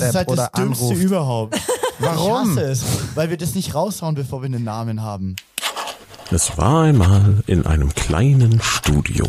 [0.00, 1.02] WhatsApp Das ist halt oder das Dümmste anruft.
[1.02, 1.60] überhaupt.
[1.98, 2.50] Warum?
[2.52, 5.36] Ich hasse es, weil wir das nicht raushauen, bevor wir einen Namen haben.
[6.30, 9.26] Es war einmal in einem kleinen Studio.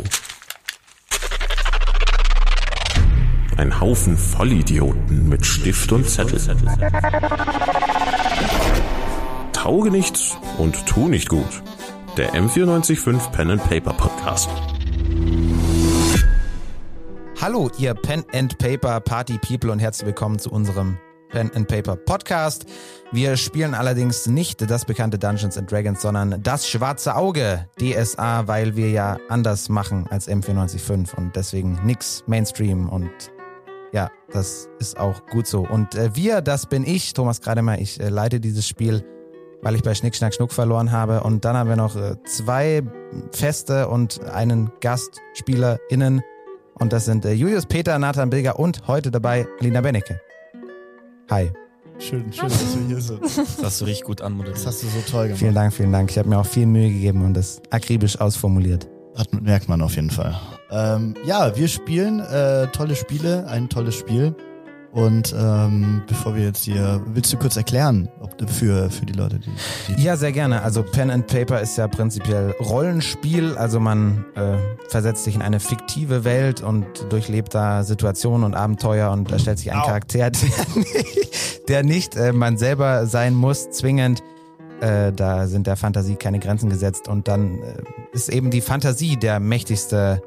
[3.57, 6.39] Ein Haufen Vollidioten mit Stift und Zettel.
[9.51, 11.61] Tauge nichts und tu nicht gut.
[12.17, 14.49] Der M945 Pen and Paper Podcast.
[17.43, 20.97] Hallo, ihr Pen and Paper Party People und herzlich willkommen zu unserem
[21.27, 22.65] Pen and Paper Podcast.
[23.11, 28.77] Wir spielen allerdings nicht das bekannte Dungeons and Dragons, sondern das schwarze Auge DSA, weil
[28.77, 33.11] wir ja anders machen als M495 und deswegen nix Mainstream und
[33.91, 35.67] ja, das ist auch gut so.
[35.67, 39.03] Und äh, wir, das bin ich, Thomas Krademer, ich äh, leite dieses Spiel,
[39.61, 41.23] weil ich bei Schnick, Schnack, Schnuck verloren habe.
[41.23, 42.83] Und dann haben wir noch äh, zwei
[43.33, 46.21] Feste und einen GastspielerInnen.
[46.83, 50.19] Und das sind äh, Julius Peter, Nathan Bilger und heute dabei Lina Bennecke.
[51.29, 51.49] Hi.
[51.97, 53.23] Schön, schön, dass wir hier sind.
[53.23, 54.57] Das hast du richtig gut anmoderiert.
[54.57, 55.39] Das hast du so toll gemacht.
[55.39, 56.11] Vielen Dank, vielen Dank.
[56.11, 58.89] Ich habe mir auch viel Mühe gegeben und das akribisch ausformuliert.
[59.15, 60.37] Hat, merkt man auf jeden Fall.
[60.71, 64.35] Ähm, ja, wir spielen äh, tolle Spiele, ein tolles Spiel.
[64.93, 69.13] Und ähm, bevor wir jetzt hier, willst du kurz erklären, ob du für, für die
[69.13, 69.49] Leute, die,
[69.95, 70.61] die Ja, sehr gerne.
[70.61, 73.57] Also Pen and Paper ist ja prinzipiell Rollenspiel.
[73.57, 74.55] Also man äh,
[74.89, 79.57] versetzt sich in eine fiktive Welt und durchlebt da Situationen und Abenteuer und da stellt
[79.57, 79.85] sich ein Au.
[79.85, 84.21] Charakter, der nicht, der nicht äh, man selber sein muss, zwingend.
[84.79, 89.17] Äh, da sind der Fantasie keine Grenzen gesetzt und dann äh, ist eben die Fantasie
[89.17, 90.21] der mächtigste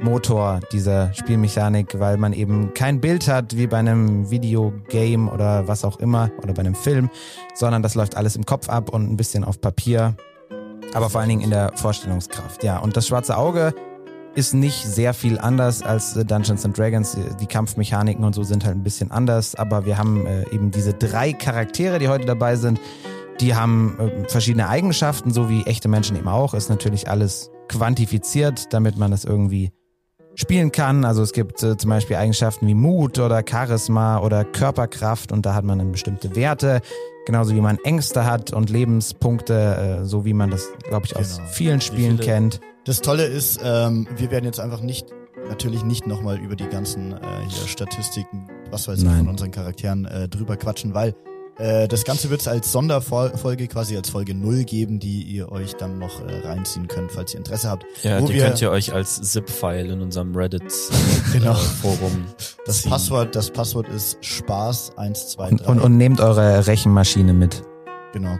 [0.00, 5.84] Motor dieser Spielmechanik, weil man eben kein Bild hat wie bei einem Videogame oder was
[5.84, 7.10] auch immer oder bei einem Film,
[7.54, 10.16] sondern das läuft alles im Kopf ab und ein bisschen auf Papier,
[10.94, 12.64] aber vor allen Dingen in der Vorstellungskraft.
[12.64, 13.74] Ja, und das schwarze Auge
[14.34, 17.16] ist nicht sehr viel anders als äh, Dungeons and Dragons.
[17.40, 20.94] Die Kampfmechaniken und so sind halt ein bisschen anders, aber wir haben äh, eben diese
[20.94, 22.80] drei Charaktere, die heute dabei sind.
[23.40, 26.54] Die haben äh, verschiedene Eigenschaften, so wie echte Menschen eben auch.
[26.54, 29.70] Ist natürlich alles quantifiziert, damit man das irgendwie
[30.34, 31.04] spielen kann.
[31.04, 35.54] Also es gibt äh, zum Beispiel Eigenschaften wie Mut oder Charisma oder Körperkraft und da
[35.54, 36.80] hat man dann bestimmte Werte,
[37.26, 41.36] genauso wie man Ängste hat und Lebenspunkte, äh, so wie man das, glaube ich, aus
[41.36, 41.48] Genau.
[41.50, 42.60] vielen Spielen viele- kennt.
[42.84, 45.06] Das Tolle ist, ähm, wir werden jetzt einfach nicht,
[45.48, 47.16] natürlich nicht nochmal über die ganzen äh,
[47.48, 49.18] hier Statistiken, was weiß ich, Nein.
[49.18, 51.14] von unseren Charakteren äh, drüber quatschen, weil
[51.58, 55.74] äh, das Ganze wird es als Sonderfolge, quasi als Folge null geben, die ihr euch
[55.74, 57.84] dann noch äh, reinziehen könnt, falls ihr Interesse habt.
[58.02, 60.62] ja, wo die wir- könnt ihr euch als ZIP-File in unserem Reddit
[61.32, 61.52] Genau.
[61.52, 62.26] äh, Forum
[62.66, 62.82] Das.
[62.82, 65.66] Passwort, das Passwort ist Spaß 123.
[65.66, 67.62] Und, und, und nehmt eure Rechenmaschine mit.
[68.12, 68.38] Genau.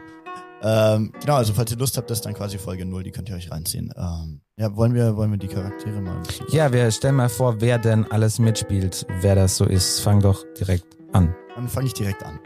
[0.65, 3.29] Ähm, genau, also falls ihr Lust habt, das ist dann quasi Folge null, die könnt
[3.29, 3.93] ihr euch reinziehen.
[3.97, 6.47] Ähm, ja, wollen wir, wollen wir die Charaktere mal ein bisschen.
[6.51, 9.99] Ja, wir stellen mal vor, wer denn alles mitspielt, wer das so ist.
[10.01, 11.35] Fang doch direkt an.
[11.57, 12.39] Dann fange ich direkt an.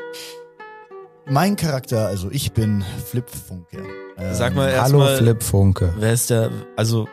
[1.29, 3.79] Mein Charakter, also ich bin Flip Funke.
[4.17, 5.95] Ähm, Sag mal Hallo erstmal, Flip Funke.
[5.99, 7.09] wer ist der, also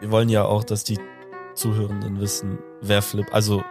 [0.00, 0.98] wir wollen ja auch, dass die
[1.54, 3.62] Zuhörenden wissen, wer Flip, also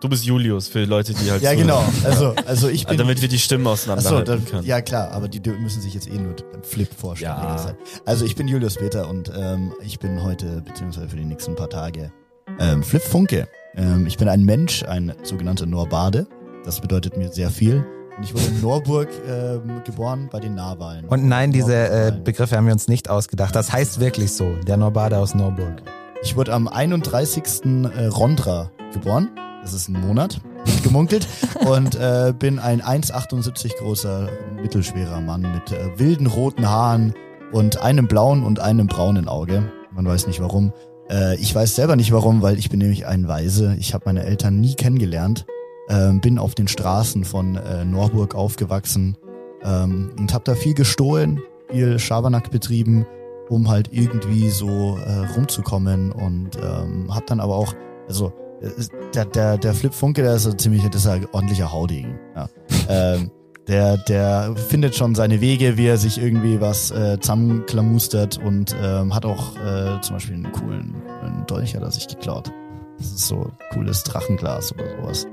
[0.00, 1.66] du bist Julius für Leute, die halt Ja, zuhören.
[1.66, 1.84] genau.
[2.04, 2.98] Also, also ich bin.
[2.98, 4.66] damit wir die Stimmen Achso, auseinanderhalten da, können.
[4.66, 7.32] ja klar, aber die müssen sich jetzt eh nur beim Flip vorstellen.
[7.32, 7.74] Ja.
[8.04, 11.70] Also ich bin Julius Peter und ähm, ich bin heute, beziehungsweise für die nächsten paar
[11.70, 12.12] Tage,
[12.60, 13.48] ähm, Flip Funke.
[13.76, 16.26] Ähm, ich bin ein Mensch, ein sogenannter Norbade.
[16.66, 17.84] Das bedeutet mir sehr viel.
[18.16, 21.06] Und ich wurde in Norburg ähm, geboren bei den Nahwahlen.
[21.06, 22.12] Und nein, diese äh.
[22.12, 23.56] Begriffe haben wir uns nicht ausgedacht.
[23.56, 24.54] Das heißt wirklich so.
[24.66, 25.82] Der Norbade aus Norburg.
[26.22, 27.64] Ich wurde am 31.
[27.64, 29.30] äh, Rondra geboren.
[29.62, 30.40] Das ist ein Monat,
[30.82, 31.26] gemunkelt.
[31.66, 34.28] und äh, bin ein 1,78 großer,
[34.60, 37.14] mittelschwerer Mann mit äh, wilden roten Haaren
[37.52, 39.70] und einem blauen und einem braunen Auge.
[39.94, 40.72] Man weiß nicht warum.
[41.10, 43.76] Äh, ich weiß selber nicht warum, weil ich bin nämlich ein Weise.
[43.78, 45.46] Ich habe meine Eltern nie kennengelernt.
[45.88, 49.16] Ähm, bin auf den Straßen von äh, Norburg aufgewachsen
[49.62, 53.06] ähm, und habe da viel gestohlen, viel Schabernack betrieben
[53.52, 57.74] um halt irgendwie so äh, rumzukommen und ähm, hab dann aber auch,
[58.08, 58.32] also
[58.62, 58.70] äh,
[59.14, 62.18] der, der, der Flip Funke, der ist so ziemlich, das ist ein ordentlicher Haudegen.
[62.34, 62.48] Ja.
[62.88, 63.30] ähm,
[63.68, 69.14] der, der findet schon seine Wege, wie er sich irgendwie was äh, zusammenklamustert und ähm,
[69.14, 72.50] hat auch äh, zum Beispiel einen coolen, coolen Dolch hat er sich geklaut.
[72.98, 75.26] Das ist so cooles Drachenglas oder sowas.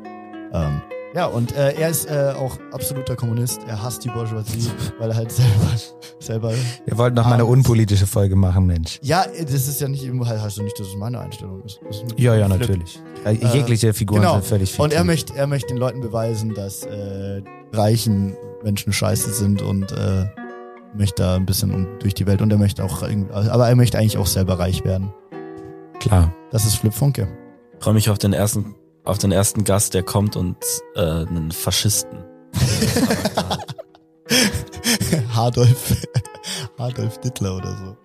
[0.53, 0.81] Ähm,
[1.15, 3.61] ja, und äh, er ist äh, auch absoluter Kommunist.
[3.67, 4.69] Er hasst die Bourgeoisie,
[4.99, 5.71] weil er halt selber,
[6.19, 6.53] selber
[6.85, 8.99] Wir wollten noch mal eine unpolitische Folge machen, Mensch.
[9.01, 11.79] ja, das ist ja nicht immer, heißt ja nicht, dass es meine Einstellung ist.
[11.89, 12.59] Ist Ja, ja, Flip.
[12.59, 13.01] natürlich.
[13.25, 14.33] Äh, jegliche Figuren genau.
[14.33, 14.83] sind völlig fiktiv.
[14.83, 17.41] Und er möchte, er möchte den Leuten beweisen, dass äh,
[17.73, 20.25] reichen Menschen scheiße sind und äh,
[20.95, 24.17] möchte da ein bisschen durch die Welt und er möchte auch, aber er möchte eigentlich
[24.17, 25.11] auch selber reich werden.
[25.99, 26.33] Klar.
[26.51, 27.27] Das ist Flip Funke.
[27.79, 30.57] freue mich auf den ersten auf den ersten Gast, der kommt und
[30.95, 32.19] äh, einen Faschisten.
[35.33, 35.95] Hardolf,
[36.77, 37.97] Hardolf Dittler oder so.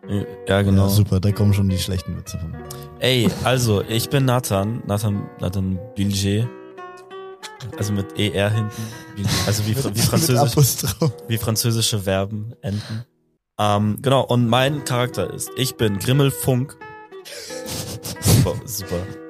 [0.48, 0.84] ja, genau.
[0.84, 2.54] Ja, super, da kommen schon die schlechten Witze von.
[3.00, 6.48] Ey, also, ich bin Nathan, Nathan, Nathan Bilger.
[7.78, 8.82] Also mit ER hinten.
[9.46, 10.94] Also wie, wie, französisch,
[11.28, 13.04] wie französische Verben enden.
[13.58, 16.76] Ähm, genau, und mein Charakter ist, ich bin Grimmel Funk.
[18.20, 19.23] Super, super.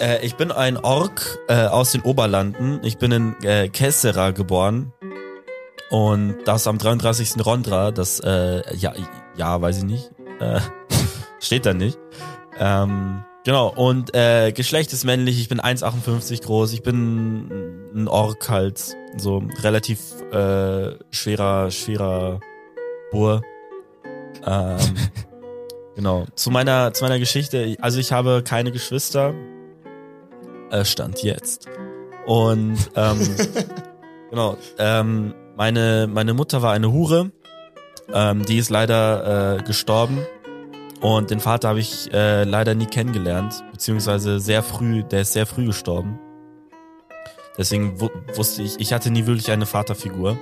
[0.00, 2.80] Äh, ich bin ein Ork äh, aus den Oberlanden.
[2.84, 4.92] Ich bin in äh, Kessera geboren.
[5.90, 7.44] Und das am 33.
[7.44, 8.92] Rondra, das, äh, ja,
[9.36, 10.10] ja, weiß ich nicht.
[10.40, 10.60] Äh,
[11.40, 11.98] steht da nicht.
[12.58, 18.50] Ähm, genau, und äh, Geschlecht ist männlich, ich bin 1,58 groß, ich bin ein Ork
[18.50, 22.40] halt, so relativ äh, schwerer, schwerer
[23.10, 23.42] Bur.
[24.44, 24.78] Ähm,
[25.96, 29.34] genau, zu meiner, zu meiner Geschichte, also ich habe keine Geschwister,
[30.70, 31.68] äh, Stand jetzt.
[32.26, 33.18] Und ähm,
[34.30, 37.32] genau, ähm, meine, meine Mutter war eine Hure,
[38.12, 40.18] ähm, die ist leider äh, gestorben.
[41.00, 45.46] Und den Vater habe ich äh, leider nie kennengelernt, beziehungsweise sehr früh, der ist sehr
[45.46, 46.18] früh gestorben.
[47.56, 50.36] Deswegen wu wusste ich, ich hatte nie wirklich eine Vaterfigur.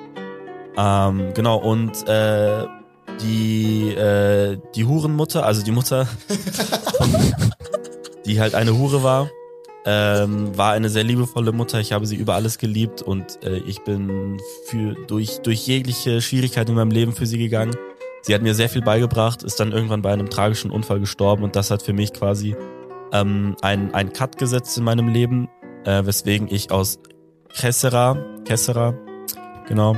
[0.77, 2.67] Ähm, genau, und äh,
[3.21, 6.07] die, äh, die Hurenmutter, also die Mutter,
[8.27, 9.31] die halt eine Hure war,
[9.87, 11.79] ähm, war eine sehr liebevolle Mutter.
[11.79, 16.73] Ich habe sie über alles geliebt und äh, ich bin für, durch, durch jegliche Schwierigkeiten
[16.73, 17.75] in meinem Leben für sie gegangen.
[18.23, 21.55] Sie hat mir sehr viel beigebracht, ist dann irgendwann bei einem tragischen Unfall gestorben und
[21.55, 22.57] das hat für mich quasi
[23.13, 25.49] ähm, ein, ein Cut gesetzt in meinem Leben,
[25.85, 26.99] äh, weswegen ich aus
[27.55, 28.95] Kessera, Kessera,
[29.69, 29.97] genau,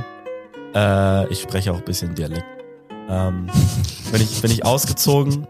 [0.75, 2.45] äh, ich spreche auch bisschen Dialekt,
[3.09, 3.47] ähm,
[4.11, 5.47] bin, ich, bin ich ausgezogen.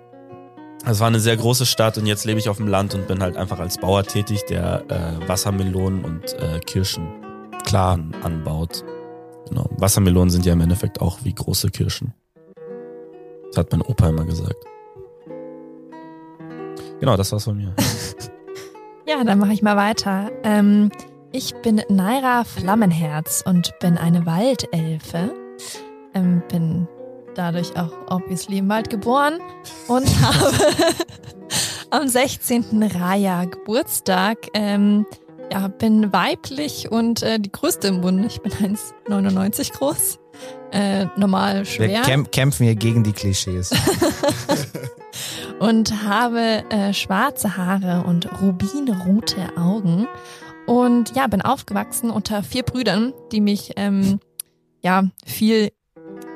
[0.85, 3.21] Es war eine sehr große Stadt und jetzt lebe ich auf dem Land und bin
[3.21, 7.07] halt einfach als Bauer tätig, der äh, Wassermelonen und äh, Kirschen
[7.65, 8.83] klar an, anbaut.
[9.49, 9.69] Genau.
[9.77, 12.13] Wassermelonen sind ja im Endeffekt auch wie große Kirschen.
[13.49, 14.57] Das hat mein Opa immer gesagt.
[16.99, 17.73] Genau, das war's von mir.
[19.07, 20.29] Ja, dann mache ich mal weiter.
[20.43, 20.91] Ähm,
[21.31, 25.33] ich bin Naira Flammenherz und bin eine Waldelfe.
[26.13, 26.87] Ähm, bin
[27.39, 29.39] dadurch auch obviously im Wald geboren
[29.87, 30.53] und habe
[31.89, 32.91] am 16.
[32.93, 34.47] Raja Geburtstag.
[34.53, 35.05] Ähm,
[35.51, 38.25] ja, bin weiblich und äh, die größte im Bund.
[38.25, 40.19] Ich bin 1,99 groß.
[40.71, 41.89] Äh, normal schwer.
[41.89, 43.71] Wir kämp kämpfen hier gegen die Klischees.
[45.59, 50.07] und habe äh, schwarze Haare und rubinrote Augen.
[50.67, 54.19] Und ja, bin aufgewachsen unter vier Brüdern, die mich ähm,
[54.83, 55.71] ja viel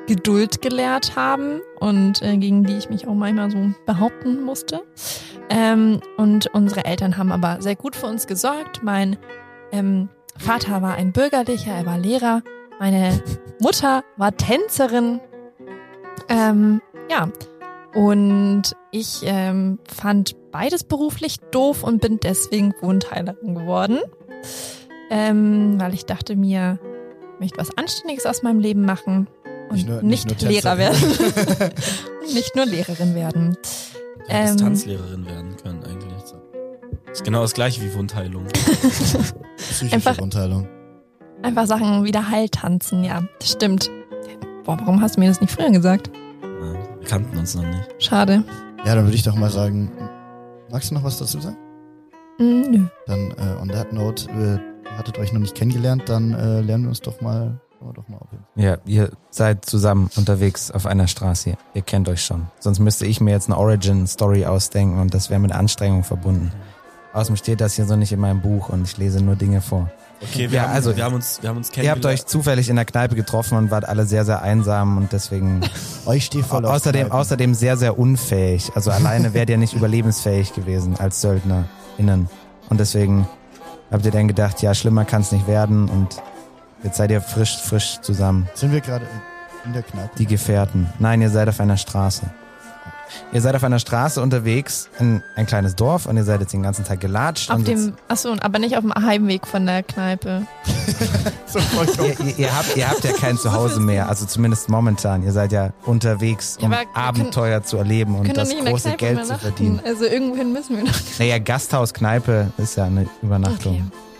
[0.06, 4.82] Geduld gelehrt haben und äh, gegen die ich mich auch manchmal so behaupten musste.
[5.48, 8.82] Ähm, und unsere Eltern haben aber sehr gut für uns gesorgt.
[8.82, 9.16] Mein
[9.72, 12.42] ähm, Vater war ein Bürgerlicher, er war Lehrer.
[12.78, 13.22] Meine
[13.60, 15.20] Mutter war Tänzerin.
[16.28, 16.80] Ähm,
[17.10, 17.28] ja,
[17.94, 24.00] und ich ähm, fand beides beruflich doof und bin deswegen Wohnteilerin geworden.
[25.10, 26.78] Ähm, weil ich dachte mir,
[27.34, 29.28] ich möchte was Anständiges aus meinem Leben machen
[29.74, 30.98] und Nicht nur- nicht, nicht nur Lehrer werden.
[32.32, 33.56] Nicht nur Lehrerin werden.
[34.26, 34.66] Du hättest Ähm.
[34.66, 36.12] Tanzlehrerin werden können eigentlich.
[37.12, 38.46] Ist genau das gleiche wie Wundheilung.
[39.56, 40.66] Psychische Einfach- Grundheilung.
[41.42, 43.90] Einfach Sachen wieder heiltanzen, ja, das stimmt.
[44.64, 46.10] Boah, warum hast du mir das nicht früher gesagt?
[46.42, 47.94] Ja, Wir kannten uns noch nicht.
[48.02, 48.42] Schade.
[48.86, 49.92] Ja, dann würde ich doch mal sagen,
[50.70, 51.56] magst du noch was dazu sagen?
[52.38, 52.86] Mm, nö.
[53.06, 54.54] Dann äh, on that note, äh,
[54.88, 58.02] ihr hattet euch noch nicht kennengelernt, dann äh, lernen wir uns doch mal, können wir
[58.02, 58.28] doch mal auf.
[58.56, 61.58] Ja, ihr seid zusammen unterwegs auf einer Straße hier.
[61.74, 62.46] Ihr kennt euch schon.
[62.60, 66.52] Sonst müsste ich mir jetzt eine Origin-Story ausdenken und das wäre mit Anstrengung verbunden.
[67.12, 69.88] Außerdem steht das hier so nicht in meinem Buch und ich lese nur Dinge vor.
[70.20, 72.68] Okay, wir, Ja, haben, also- wir haben uns, wir haben uns Ihr habt euch zufällig
[72.70, 75.60] in der Kneipe getroffen und wart alle sehr, sehr einsam und deswegen
[76.06, 78.72] Euch steht voll auf außerdem, außerdem sehr, sehr unfähig.
[78.74, 82.28] Also alleine wärt ihr nicht überlebensfähig gewesen als SöldnerInnen.
[82.70, 83.28] Und deswegen
[83.92, 86.20] habt ihr dann gedacht, ja, schlimmer kann es nicht werden und
[86.84, 88.48] jetzt seid ihr frisch, frisch zusammen.
[88.54, 89.06] Sind wir gerade
[89.64, 90.10] in der Kneipe?
[90.18, 90.86] Die Gefährten.
[90.98, 92.22] Nein, ihr seid auf einer Straße.
[93.32, 96.62] Ihr seid auf einer Straße unterwegs in ein kleines Dorf und ihr seid jetzt den
[96.62, 97.50] ganzen Tag gelatscht.
[97.50, 100.46] Auf dem, achso, aber nicht auf dem Heimweg von der Kneipe.
[101.46, 101.58] so
[102.02, 105.22] ihr, ihr, ihr, habt, ihr habt ja kein Zuhause mehr, also zumindest momentan.
[105.22, 108.92] Ihr seid ja unterwegs, Ja, um aber wir können- Abenteuer zu erleben und das große
[108.96, 109.80] Geld zu verdienen.
[109.84, 110.94] Also irgendwohin müssen wir noch.
[111.18, 113.74] Naja, Gasthaus, Kneipe ist ja eine Übernachtung.
[113.74, 114.13] Okay.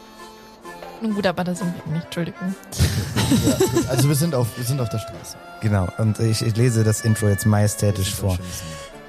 [1.04, 2.54] Nun gut, aber da sind wir nicht, Entschuldigung.
[2.73, 3.56] Ja.
[3.90, 5.37] Also wir sind auf, wir sind auf der Straße.
[5.61, 5.87] Genau.
[5.99, 8.38] Und ich, ich lese das Intro jetzt majestätisch vor.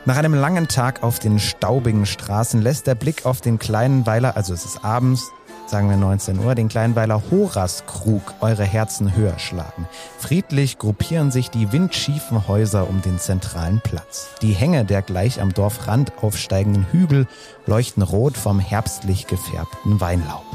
[0.04, 4.36] Nach einem langen Tag auf den staubigen Straßen lässt der Blick auf den kleinen Weiler,
[4.36, 5.32] also es ist abends,
[5.68, 9.88] sagen wir 19 Uhr, den kleinen Weiler Horaskrug eure Herzen höher schlagen.
[10.20, 14.30] Friedlich gruppieren sich die windschiefen Häuser um den zentralen Platz.
[14.42, 17.28] Die Hänge der gleich am Dorfrand aufsteigenden Hügel
[17.66, 20.46] leuchten rot vom herbstlich gefärbten Weinlaub.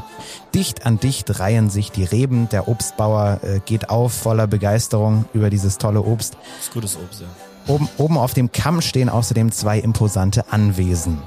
[0.55, 2.49] Dicht an dicht reihen sich die Reben.
[2.51, 6.35] Der Obstbauer äh, geht auf voller Begeisterung über dieses tolle Obst.
[6.35, 7.27] Das ist gutes Obst, ja.
[7.67, 11.23] Oben, oben auf dem Kamm stehen außerdem zwei imposante Anwesen.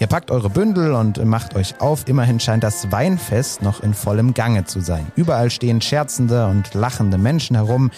[0.00, 2.06] Ihr packt eure Bündel und macht euch auf.
[2.06, 5.10] Immerhin scheint das Weinfest noch in vollem Gange zu sein.
[5.16, 7.90] Überall stehen scherzende und lachende Menschen herum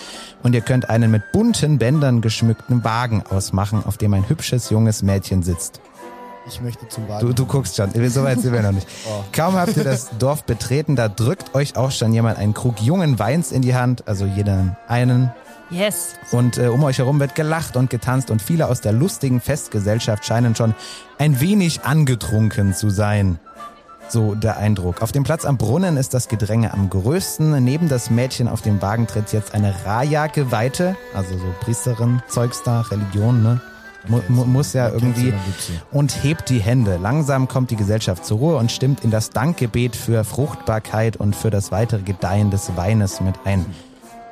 [0.42, 5.02] und ihr könnt einen mit bunten Bändern geschmückten Wagen ausmachen, auf dem ein hübsches junges
[5.02, 5.82] Mädchen sitzt.
[6.48, 7.26] Ich möchte zum Wagen.
[7.26, 8.88] Du, du guckst schon, so weit sind wir noch nicht.
[9.06, 9.24] Oh.
[9.32, 13.18] Kaum habt ihr das Dorf betreten, da drückt euch auch schon jemand einen Krug jungen
[13.18, 15.32] Weins in die Hand, also jeder einen.
[15.70, 16.14] Yes.
[16.32, 20.24] Und äh, um euch herum wird gelacht und getanzt und viele aus der lustigen Festgesellschaft
[20.24, 20.74] scheinen schon
[21.18, 23.38] ein wenig angetrunken zu sein.
[24.08, 25.02] So der Eindruck.
[25.02, 27.62] Auf dem Platz am Brunnen ist das Gedränge am größten.
[27.62, 32.80] Neben das Mädchen auf dem Wagen tritt jetzt eine Raja-Geweihte, also so Priesterin, Zeugs da,
[32.80, 33.60] Religion, ne?
[34.08, 35.34] Mu mu muss ja irgendwie
[35.92, 36.96] und hebt die Hände.
[36.96, 41.50] Langsam kommt die Gesellschaft zur Ruhe und stimmt in das Dankgebet für Fruchtbarkeit und für
[41.50, 43.66] das weitere Gedeihen des Weines mit ein.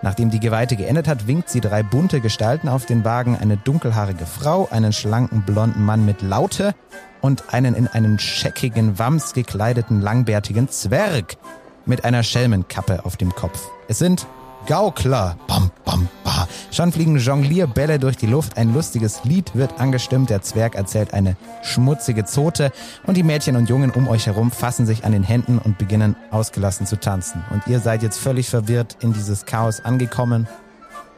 [0.01, 4.27] Nachdem die Geweihte geendet hat, winkt sie drei bunte Gestalten auf den Wagen, eine dunkelhaarige
[4.27, 6.75] Frau, einen schlanken blonden Mann mit Laute
[7.21, 11.37] und einen in einen scheckigen Wams gekleideten langbärtigen Zwerg
[11.85, 13.67] mit einer Schelmenkappe auf dem Kopf.
[13.89, 14.27] Es sind
[14.69, 15.39] Gaukler.
[15.47, 16.47] Bam, bam, ba.
[16.71, 18.59] Schon fliegen Jonglierbälle durch die Luft.
[18.59, 20.29] Ein lustiges Lied wird angestimmt.
[20.29, 22.71] Der Zwerg erzählt eine schmutzige Zote.
[23.07, 26.17] Und die Mädchen und Jungen um euch herum fassen sich an den Händen und beginnen
[26.31, 27.43] ausgelassen zu tanzen.
[27.51, 30.47] Und ihr seid jetzt völlig verwirrt in dieses Chaos angekommen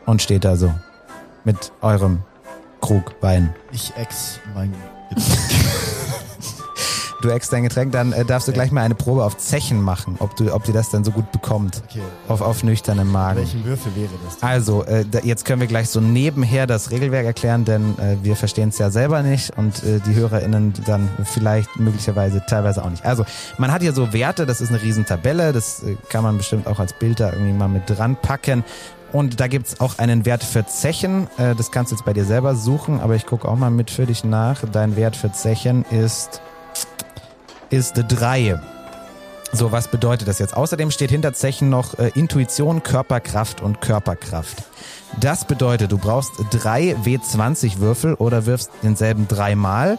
[0.06, 0.72] und steht da so
[1.42, 2.20] mit eurem
[2.80, 3.52] Krug Wein.
[3.72, 4.72] Ich ex mein
[7.20, 10.16] Du ex dein Getränk, dann äh, darfst du gleich mal eine Probe auf Zechen machen,
[10.20, 11.82] ob du, ob die das dann so gut bekommt.
[11.88, 12.00] Okay.
[12.28, 13.40] Auf, auf nüchternem Magen.
[13.40, 14.42] Welchen Würfel wäre das?
[14.42, 18.36] Also, äh, da, jetzt können wir gleich so nebenher das Regelwerk erklären, denn äh, wir
[18.36, 23.04] verstehen es ja selber nicht und äh, die HörerInnen dann vielleicht möglicherweise teilweise auch nicht.
[23.04, 23.24] Also,
[23.58, 26.78] man hat hier so Werte, das ist eine Riesentabelle, das äh, kann man bestimmt auch
[26.78, 28.64] als Bild da irgendwie mal mit dran packen.
[29.12, 31.26] Und da gibt's auch einen Wert für Zechen.
[31.36, 33.90] Äh, das kannst du jetzt bei dir selber suchen, aber ich gucke auch mal mit
[33.90, 34.62] für dich nach.
[34.72, 36.40] Dein Wert für Zechen ist,
[37.70, 38.60] ist drei.
[39.52, 40.56] So, was bedeutet das jetzt?
[40.56, 44.62] Außerdem steht hinter Zechen noch äh, Intuition, Körperkraft und Körperkraft.
[45.18, 49.98] Das bedeutet, du brauchst drei W20-Würfel oder wirfst denselben dreimal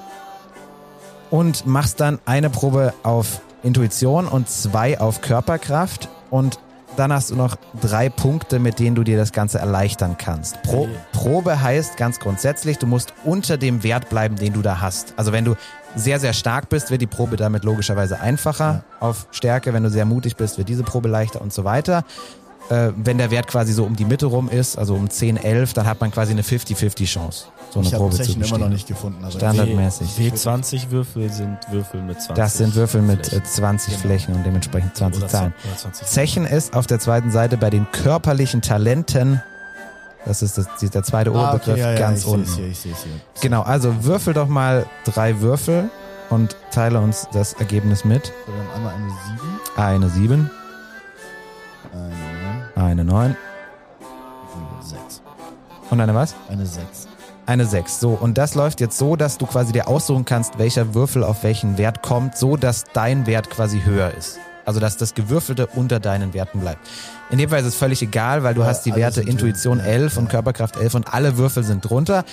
[1.29, 6.59] und machst dann eine Probe auf Intuition und zwei auf Körperkraft und
[6.97, 10.61] dann hast du noch drei Punkte, mit denen du dir das Ganze erleichtern kannst.
[10.63, 15.13] Pro, Probe heißt ganz grundsätzlich, du musst unter dem Wert bleiben, den du da hast.
[15.17, 15.55] Also wenn du
[15.95, 19.73] sehr, sehr stark bist, wird die Probe damit logischerweise einfacher auf Stärke.
[19.73, 22.03] Wenn du sehr mutig bist, wird diese Probe leichter und so weiter.
[22.69, 25.73] Äh, wenn der Wert quasi so um die Mitte rum ist, also um 10, 11,
[25.73, 28.41] dann hat man quasi eine 50-50 Chance, so eine ich habe Probe zu Zechen immer
[28.43, 28.59] bestehen.
[28.61, 29.25] noch nicht gefunden.
[29.25, 30.09] Also Standardmäßig.
[30.17, 32.35] W20-Würfel sind Würfel mit 20.
[32.35, 33.45] Das sind Würfel mit äh, Flächen.
[33.45, 34.01] 20 Genau.
[34.01, 35.53] Flächen und dementsprechend 20 Oder Zahlen.
[35.67, 39.41] oder 20 Zechen ist auf der zweiten Seite bei den körperlichen Talenten,
[40.25, 42.45] das ist das, der zweite ah, Oberbegriff, okay, ja, ja, ganz ich unten.
[42.45, 43.11] Seh's hier, ich sehe es hier.
[43.41, 45.89] Genau, also würfel doch mal drei Würfel
[46.29, 48.31] und teile uns das Ergebnis mit.
[48.45, 50.51] Wir haben einmal eine 7, Eine 7,
[51.93, 53.35] eine eine 9 9,
[54.73, 55.21] eine 6.
[55.89, 56.35] und eine was?
[56.49, 57.07] Eine 6.
[57.45, 57.99] Eine 6.
[57.99, 61.43] So, und das läuft jetzt so, dass du quasi dir aussuchen kannst, welcher Würfel auf
[61.43, 64.39] welchen Wert kommt, so dass dein Wert quasi höher ist.
[64.71, 66.79] Also, dass das Gewürfelte unter deinen Werten bleibt.
[67.29, 69.87] In dem Fall ist es völlig egal, weil du Weil hast die Werte Intuition drin.
[69.87, 70.29] Ja, 11 und ja.
[70.29, 72.23] Körperkraft 11 und alle Würfel sind drunter.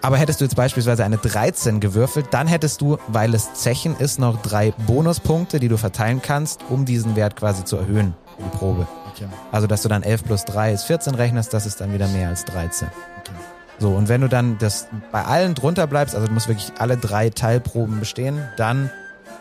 [0.00, 4.20] Aber hättest du jetzt beispielsweise eine 13 gewürfelt, dann hättest du, weil es Zechen ist,
[4.20, 8.86] noch drei Bonuspunkte, die du verteilen kannst, um diesen Wert quasi zu erhöhen, die Probe.
[9.12, 9.26] Okay.
[9.50, 12.28] Also, dass du dann 11 plus 3 ist 14 rechnest, das ist dann wieder mehr
[12.28, 12.86] als 13.
[13.18, 13.32] okay.
[13.80, 16.96] So, und wenn du dann das bei allen drunter bleibst, also du musst wirklich alle
[16.96, 18.88] drei Teilproben bestehen, dann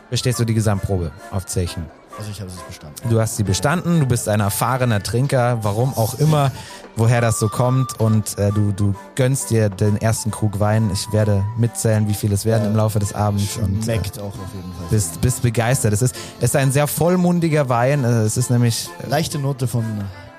[0.09, 1.85] bestehst du die Gesamtprobe auf Zechen.
[2.17, 3.09] Also ich habe es bestanden.
[3.09, 6.51] Du hast sie bestanden, du bist ein erfahrener Trinker, warum auch immer,
[6.95, 10.89] woher das so kommt und äh, du, du gönnst dir den ersten Krug Wein.
[10.91, 12.69] Ich werde mitzählen, wie viel es werden Ja.
[12.71, 14.87] im Laufe des Abends und äh, Schmeckt auch auf jeden Fall.
[14.89, 15.93] bist, bist begeistert.
[15.93, 19.67] Es ist, es ist ein sehr vollmundiger Wein, äh, es ist nämlich, äh, Leichte Note
[19.67, 19.83] von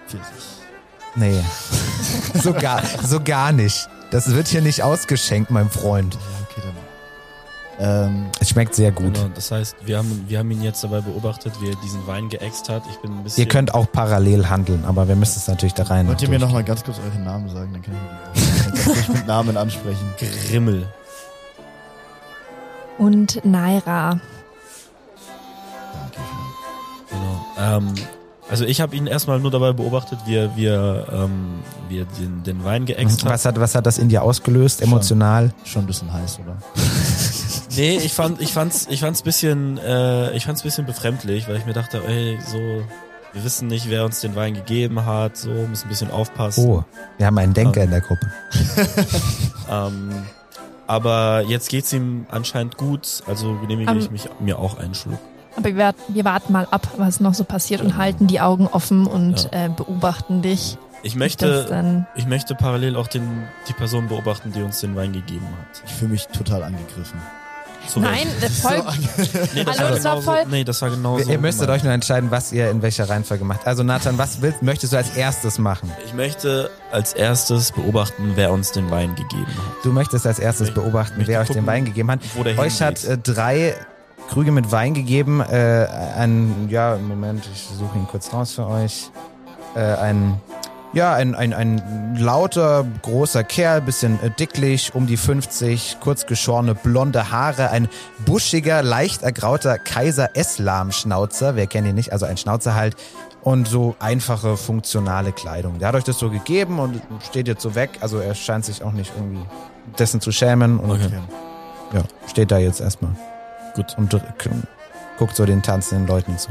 [0.09, 0.27] Pfirsich.
[1.15, 1.41] nee,
[2.43, 3.89] so gar, so gar nicht.
[4.11, 6.17] Das wird hier nicht ausgeschenkt, mein Freund.
[6.51, 6.88] Okay, dann.
[7.81, 9.15] Ähm, Es schmeckt sehr gut.
[9.15, 12.29] Genau, das heißt, wir haben, wir haben ihn jetzt dabei beobachtet, wie er diesen Wein
[12.29, 12.83] geäxt hat.
[12.91, 13.43] Ich bin ein bisschen.
[13.45, 16.09] Ihr könnt auch parallel handeln, aber wir müssen es natürlich da rein.
[16.09, 17.71] wollt ihr mir durch- noch mal ganz kurz euren Namen sagen?
[17.73, 17.95] Dann kann
[18.35, 20.13] ich, mich mit Namen ansprechen.
[20.49, 20.87] Grimmel.
[22.99, 24.19] und Naira.
[25.93, 26.25] Dankeschön.
[27.11, 27.47] Genau.
[27.59, 27.95] Ähm,
[28.51, 32.07] also ich habe ihn erstmal nur dabei beobachtet, wie er, wie er, ähm, wie er
[32.07, 33.31] den, den Wein geäxt hat.
[33.31, 34.89] Was hat, was hat das in dir ausgelöst, Schon.
[34.89, 35.53] emotional?
[35.65, 36.57] Schon ein bisschen heiß, oder?
[37.79, 41.65] Nee, ich fand, ich fand's, ich fand's bisschen, äh, ich fand's bisschen befremdlich, weil ich
[41.65, 45.87] mir dachte, ey, so, wir wissen nicht, wer uns den Wein gegeben hat, so, müssen
[45.87, 46.69] ein bisschen aufpassen.
[46.69, 46.85] Oh,
[47.19, 48.27] wir haben einen Denker in der Gruppe.
[49.71, 50.25] Ähm,
[50.87, 55.19] aber jetzt geht's ihm anscheinend gut, also genehmige Ähm, ich mich, mir auch einen Schluck.
[55.57, 59.07] Aber wir, wir warten mal ab, was noch so passiert und halten die Augen offen
[59.07, 60.79] und äh, beobachten dich.
[61.03, 65.13] Ich möchte, dann ich möchte parallel auch den, die Person beobachten, die uns den Wein
[65.13, 65.83] gegeben hat.
[65.85, 67.21] Ich fühle mich total angegriffen.
[67.89, 68.83] Zu Nein, äh, voll.
[69.55, 71.31] nee, das Hallo, war das war genauso, voll- nee, das war genauso.
[71.31, 71.81] ihr müsstet gemeint.
[71.81, 73.67] euch nur entscheiden, was ihr in welcher Reihenfolge macht.
[73.67, 75.91] Also Nathan, was willst, möchtest du als erstes machen?
[76.05, 79.85] Ich möchte als erstes beobachten, wer uns den Wein gegeben hat.
[79.85, 82.21] Du möchtest als erstes Ich beobachten, wer euch gucken, den Wein gegeben hat.
[82.35, 83.75] Wo der Euch hat äh, drei
[84.29, 85.41] Krüge mit Wein gegeben.
[85.41, 85.87] Äh,
[86.19, 89.11] ein, ja, Moment, ich suche ihn kurz raus für euch.
[89.75, 90.39] Äh, ein,
[90.93, 96.75] ja, ein, ein, ein lauter, großer Kerl, bisschen äh, dicklich, um die 50, kurz geschorene
[96.75, 97.89] blonde Haare, ein
[98.25, 101.57] buschiger, leicht ergrauter Kaiser Eslam-Schnauzer.
[101.57, 102.13] Wer kennt ihn nicht?
[102.13, 102.97] Also ein Schnauzer halt.
[103.43, 105.79] Und so einfache, funktionale Kleidung.
[105.79, 107.91] Der hat euch das so gegeben und steht jetzt so weg.
[108.01, 109.45] Also er scheint sich auch nicht irgendwie
[109.99, 111.11] dessen zu schämen und Okay.
[111.93, 113.13] ja, steht da jetzt erstmal
[113.75, 113.95] Gut.
[113.97, 114.15] und
[115.19, 116.51] guckt so den tanzenden Leuten zu.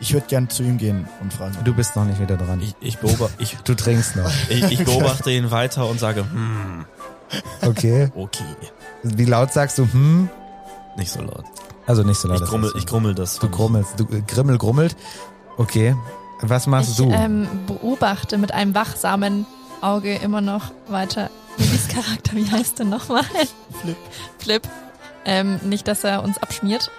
[0.00, 1.56] Ich würde gern zu ihm gehen und fragen.
[1.64, 2.60] Du bist noch nicht wieder dran.
[2.60, 4.30] Ich, ich, beobachte, ich, Du trinkst noch.
[4.48, 6.84] ich, ich beobachte ihn weiter und sage, hm,
[7.62, 8.10] Okay.
[8.14, 8.44] okay.
[9.02, 10.28] Wie laut sagst du, hm?
[10.96, 11.44] Nicht so laut.
[11.86, 12.40] Also nicht so laut.
[12.42, 13.38] Ich grummel, ich grummel das.
[13.38, 13.98] Du grummelst.
[13.98, 14.96] Du, äh, Grimmel grummelt.
[15.56, 15.96] Okay.
[16.40, 17.10] Was machst ich du?
[17.10, 19.46] ähm, beobachte mit einem wachsamen
[19.80, 22.36] Auge immer noch weiter Lillys Charakter.
[22.36, 23.24] Wie heißt der nochmal?
[23.80, 23.96] Flip.
[24.38, 24.62] Flip.
[25.24, 26.90] Ähm, nicht, dass er uns abschmiert.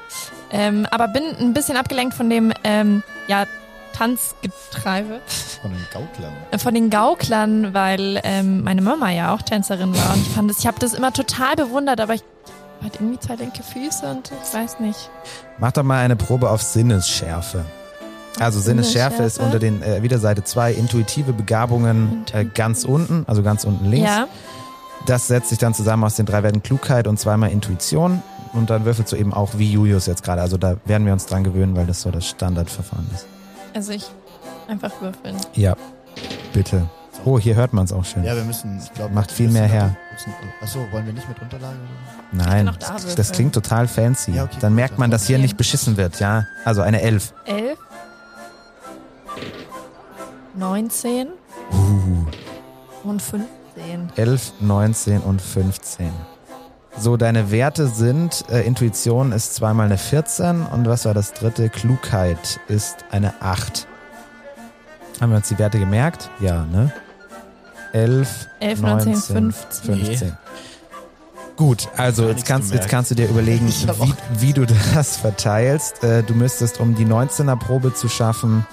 [0.57, 3.45] Ähm, aber bin ein bisschen abgelenkt von dem ähm, ja,
[3.93, 5.19] Tanzgetreibe,
[5.61, 6.33] Von den Gauklern.
[6.51, 10.13] äh, von den Gauklern, weil ähm, meine Mama ja auch Tänzerin war.
[10.13, 12.23] Und ich fand das, ich habe das immer total bewundert, aber ich
[12.83, 15.09] hatte irgendwie zwei linke Füße und ich weiß nicht.
[15.57, 17.65] Mach doch mal eine Probe auf Sinnesschärfe.
[18.39, 23.43] Also Sinnesschärfe ist unter den äh, wieder Seite 2 intuitive Begabungen äh, ganz unten, also
[23.43, 24.09] ganz unten links.
[24.09, 24.27] Ja,
[25.05, 28.21] Das setzt sich dann zusammen aus den drei Werten Klugheit und zweimal Intuition.
[28.55, 30.41] Und dann würfelst du eben auch wie Julius jetzt gerade.
[30.41, 33.27] Also da werden wir uns dran gewöhnen, weil das so das Standardverfahren ist.
[33.73, 34.05] also ich
[34.67, 35.35] einfach würfeln.
[35.53, 35.75] Ja,
[36.53, 36.89] bitte.
[37.25, 38.23] Oh, hier hört man es auch schön.
[38.23, 39.13] Ja, wir müssen, ich glaube.
[39.13, 39.95] Macht viel mehr her.
[40.61, 41.75] Achso, wollen wir nicht mit Unterlage?
[41.75, 42.45] Oder?
[42.45, 43.15] Nein, da würfeln.
[43.15, 44.31] das klingt total fancy.
[44.31, 46.45] Ja, okay, dann gut, merkt man, dass hier nicht beschissen wird, ja?
[46.63, 47.33] Also eine Elf.
[47.45, 47.77] Elf.
[50.55, 51.27] 19
[51.71, 52.25] Uh,
[53.09, 53.47] und 15.
[54.15, 56.11] 11, 19 und 15.
[56.97, 61.69] So, deine Werte sind, äh, Intuition ist zweimal eine 14 und was war das dritte?
[61.69, 63.85] Klugheit ist eine 8.
[65.19, 66.29] Haben wir uns die Werte gemerkt?
[66.39, 66.93] Ja, ne?
[67.91, 69.95] 11, 11, 19, 19, 15.
[69.95, 70.37] 15.
[71.57, 76.03] Gut, also jetzt kannst, jetzt kannst du dir überlegen, wie, wie du das verteilst.
[76.03, 78.65] Äh, du müsstest, um die 19er Probe zu schaffen,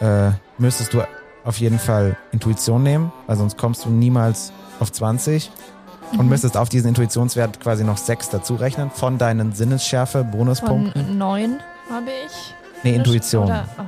[0.00, 1.02] äh, müsstest du
[1.44, 5.50] auf jeden Fall Intuition nehmen, weil sonst kommst du niemals auf 20
[6.12, 6.28] und Mhm.
[6.28, 11.06] müsstest auf diesen Intuitionswert quasi noch 6 dazu rechnen von deinen Sinnesschärfe Bonuspunkten.
[11.06, 12.54] Von 9 habe ich.
[12.82, 13.44] Nee, Intuition.
[13.46, 13.82] Oder, oh.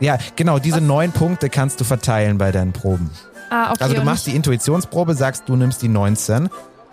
[0.00, 0.82] Ja, genau, diese Was?
[0.82, 3.10] neun Punkte kannst du verteilen bei deinen Proben.
[3.50, 3.84] Ah, okay.
[3.84, 6.48] Also du machst die Intuitionsprobe, sagst, du nimmst die 19.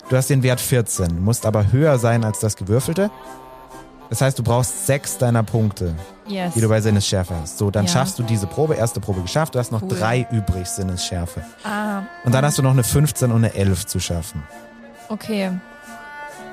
[0.08, 3.10] Du hast den Wert 14, musst aber höher sein als das gewürfelte.
[4.10, 5.94] Das heißt, du brauchst sechs deiner Punkte,
[6.26, 6.54] yes.
[6.54, 7.58] die du bei Sinnesschärfe hast.
[7.58, 7.92] So, dann Ja.
[7.92, 9.88] schaffst du diese Probe, erste Probe geschafft, du hast noch Cool.
[9.88, 11.42] drei übrig Sinnesschärfe.
[11.64, 14.42] ah, Und dann hast du noch eine 15 und eine 11 zu schaffen.
[15.10, 15.50] Okay.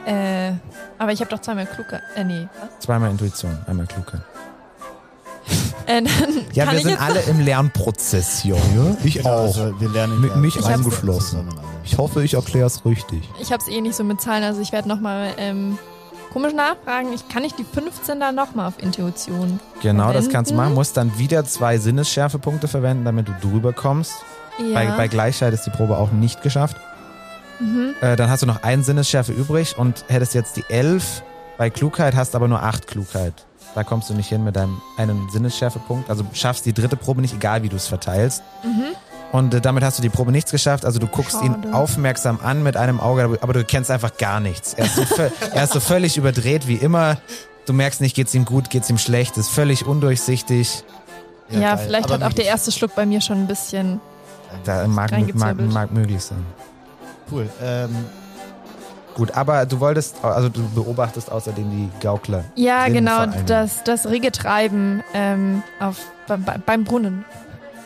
[0.06, 0.52] Äh,
[0.98, 2.02] aber ich habe doch zweimal kluge.
[2.16, 2.48] Äh, nee.
[2.60, 2.80] Was?
[2.80, 4.22] Zweimal Intuition, einmal Klugheit.
[5.86, 6.12] Äh, dann
[6.52, 8.56] Ja, kann wir ich sind jetzt alle im Lernprozess hier.
[8.56, 8.98] Ja?
[9.06, 11.48] Ich Genau, also wir lernen Mit mich eingeschlossen.
[11.86, 13.24] Ich hoffe, ich erkläre es richtig.
[13.40, 15.78] Ich habe es eh nicht so mit Zahlen, also ich werde nochmal ähm,
[16.34, 17.14] komisch nachfragen.
[17.14, 19.62] Ich kann nicht die 15 dann nochmal auf Intuition.
[19.82, 20.56] Genau, das kannst du Verwenden.
[20.58, 20.74] machen.
[20.76, 24.12] Musst dann wieder zwei Sinnesschärfepunkte verwenden, damit du drüber kommst.
[24.60, 24.74] Ja.
[24.74, 26.76] Bei, bei Gleichheit ist die Probe auch nicht geschafft.
[27.60, 27.94] Mhm.
[28.02, 31.24] Äh, dann hast du noch einen Sinnesschärfe übrig und hättest jetzt die 11.
[31.58, 33.34] Bei Klugheit hast aber nur 8 Klugheit.
[33.76, 36.10] Da kommst du nicht hin mit deinem einen Sinnesschärfepunkt.
[36.10, 38.42] Also schaffst die dritte Probe nicht, egal wie du es verteilst.
[38.64, 38.96] Mhm.
[39.32, 40.86] Und äh, damit hast du die Probe nichts geschafft.
[40.86, 41.74] Also du guckst ihn Schade.
[41.74, 44.74] aufmerksam an mit einem Auge, aber- du kennst einfach gar nichts.
[44.74, 45.04] Er ist so,
[45.54, 47.18] er ist so völlig überdreht wie immer.
[47.66, 50.84] Du merkst nicht, geht's ihm gut, geht's ihm schlecht, ist völlig undurchsichtig.
[51.50, 51.86] Ja, geil.
[51.86, 54.00] vielleicht Aber hat auch der erste Schluck bei mir schon ein bisschen.
[54.64, 56.46] Da mag, mag, mag möglich sein.
[57.32, 57.50] Cool.
[57.62, 57.90] Ähm,
[59.16, 62.44] Gut, aber du wolltest, also du beobachtest außerdem die Gaukler.
[62.54, 67.26] Ja, genau, das, das rege Treiben ähm, auf, bei, bei, beim Brunnen.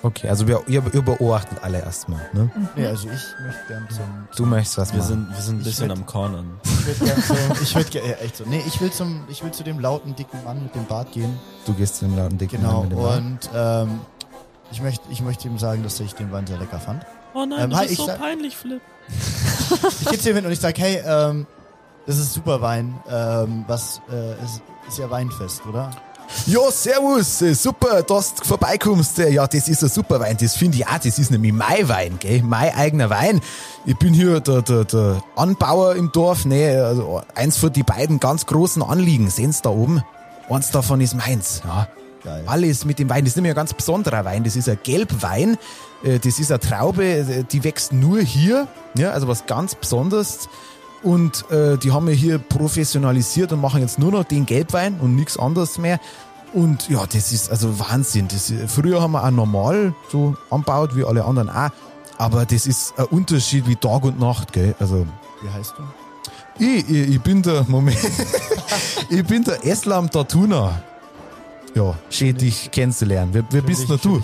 [0.03, 2.49] Okay, also wir, ihr, ihr beobachtet alle erstmal, ne?
[2.75, 4.03] Nee, also ich möchte gern zum.
[4.35, 5.07] Du möchtest was Wir machen.
[5.07, 6.59] sind, wir sind ein bisschen würd- am Cornern.
[6.65, 7.37] Ich würde gern zum.
[7.61, 8.43] Ich würde ja, echt so.
[8.47, 9.23] Nee, ich will zum.
[9.29, 11.39] Ich will zu dem lauten, dicken Mann mit dem Bart gehen.
[11.65, 12.79] Du gehst zu dem lauten dicken Genau.
[12.79, 13.17] Mann mit dem Bart.
[13.19, 13.99] Und ähm,
[14.71, 17.05] ich möchte, ich möchte ihm sagen, dass ich den Wein sehr lecker fand.
[17.33, 18.81] Oh nein, Ähm, du hi, ich so sag- peinlich, Flip.
[20.01, 21.47] Ich gehe zu ihm hin und ich sage, hey, ähm,
[22.05, 22.93] das ist super Wein.
[23.09, 25.91] Ähm, was äh, ist, ist ja Weinfest, oder?
[26.45, 29.19] Ja, servus, äh, super, dass du vorbeikommst.
[29.19, 30.97] Äh, Ja, das ist ein super Wein, das finde ich auch.
[30.97, 32.41] Das ist nämlich mein Wein, gell?
[32.43, 33.39] Mein eigener Wein.
[33.85, 36.83] Ich bin hier der, der, der Anbauer im Dorf, ne?
[36.85, 40.03] Also eins von die beiden ganz großen Anliegen, sehen's da oben?
[40.49, 41.87] Eins davon ist meins, ja.
[42.23, 42.43] Geil.
[42.45, 43.23] Alles mit dem Wein.
[43.23, 44.43] Das ist nämlich ein ganz besonderer Wein.
[44.43, 45.57] Das ist ein Gelbwein.
[46.03, 48.67] Äh, Das ist eine Traube, äh, die wächst nur hier.
[48.97, 50.49] Ja, also was ganz Besonderes.
[51.03, 55.15] Und äh, die haben wir hier professionalisiert und machen jetzt nur noch den Gelbwein und
[55.15, 55.99] nichts anderes mehr.
[56.53, 58.27] Und ja, das ist also Wahnsinn.
[58.27, 61.69] Das, früher haben wir auch normal so anbaut, wie alle anderen auch.
[62.17, 64.75] Aber das ist ein Unterschied wie Tag und Nacht, gell?
[64.79, 65.07] Also
[65.41, 66.63] Wie heißt du?
[66.63, 67.97] ich, ich, ich bin der, Moment,
[69.09, 70.83] ich bin der Eslam Tatuna.
[71.73, 73.29] Ja, schön dich kennenzulernen.
[73.33, 74.21] Wer, wer bist schön, du?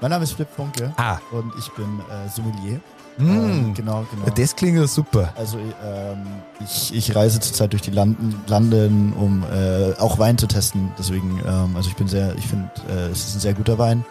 [0.00, 2.78] Mein Name ist Flip Funke Ah, und ich bin äh, Sommelier.
[3.16, 4.28] mm, Ähm, genau, genau.
[4.34, 5.32] das klingt ja super.
[5.36, 6.26] Also ähm,
[6.62, 10.92] ich, ich reise zurzeit durch die Landen, Landen, um äh, auch Wein zu testen.
[10.98, 14.04] Deswegen, ähm, also ich bin sehr, ich finde, äh, es ist ein sehr guter Wein.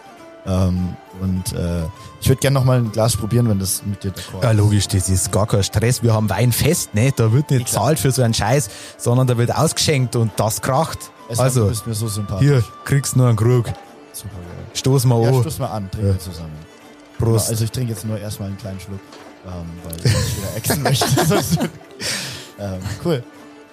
[0.46, 1.84] Ähm, und äh,
[2.20, 4.56] ich würde gerne noch mal ein Glas probieren, wenn das mit dir d'accord Ja, ist.
[4.56, 6.02] logisch, das ist gar kein Stress.
[6.02, 7.12] Wir haben Weinfest, ne?
[7.14, 7.84] Da wird nicht Klar.
[7.84, 10.98] zahlt für so einen Scheiß, sondern da wird ausgeschenkt und das kracht.
[11.28, 12.46] Es also, du bist mir so sympathisch.
[12.46, 13.66] Hier, kriegst nur einen Krug.
[14.12, 14.66] Super geil.
[14.74, 15.40] Stoß mal Ja, an.
[15.40, 16.14] stoß mal an, trinken Ja.
[16.14, 16.52] wir zusammen.
[17.18, 17.48] Genau, Prost.
[17.50, 19.00] also ich trinke jetzt nur erstmal einen kleinen Schluck,
[19.46, 19.52] ähm,
[19.84, 21.70] weil ich nicht wieder exen möchte.
[22.58, 23.22] Ähm, cool.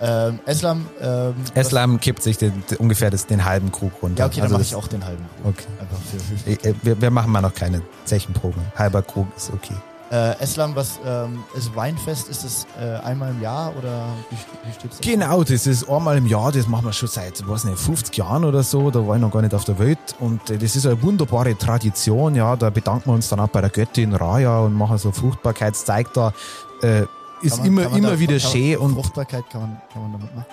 [0.03, 0.87] Ähm, Eslam.
[0.99, 4.19] Ähm, Eslam kippt sich den, ungefähr das, den halben Krug runter.
[4.21, 5.23] ja, okay, dann Also mache ich auch den halben.
[5.43, 5.53] Krug.
[5.53, 5.65] Okay.
[6.11, 8.61] Für, für Ich- äh, Wir, wir machen mal noch keine Zechenproben.
[8.75, 9.75] Halber Krug ist okay.
[10.11, 12.27] Äh, Eslam, was ähm, ist Weinfest?
[12.27, 14.35] Ist es äh, einmal im Jahr oder wie,
[14.67, 14.99] wie steht's?
[14.99, 15.09] da?
[15.09, 18.43] Genau, das ist einmal im Jahr, das machen wir schon seit, weiß nicht, 50 Jahren
[18.43, 20.85] oder so, da war ich noch gar nicht auf der Welt und äh, das ist
[20.85, 24.73] eine wunderbare Tradition, ja, da bedanken wir uns dann auch bei der Göttin Raya und
[24.73, 26.33] machen so Fruchtbarkeitszeig da,
[26.81, 27.03] äh,
[27.41, 30.45] ist man- immer, immer wieder schön und Fruchtbarkeit kann man, kann man damit machen.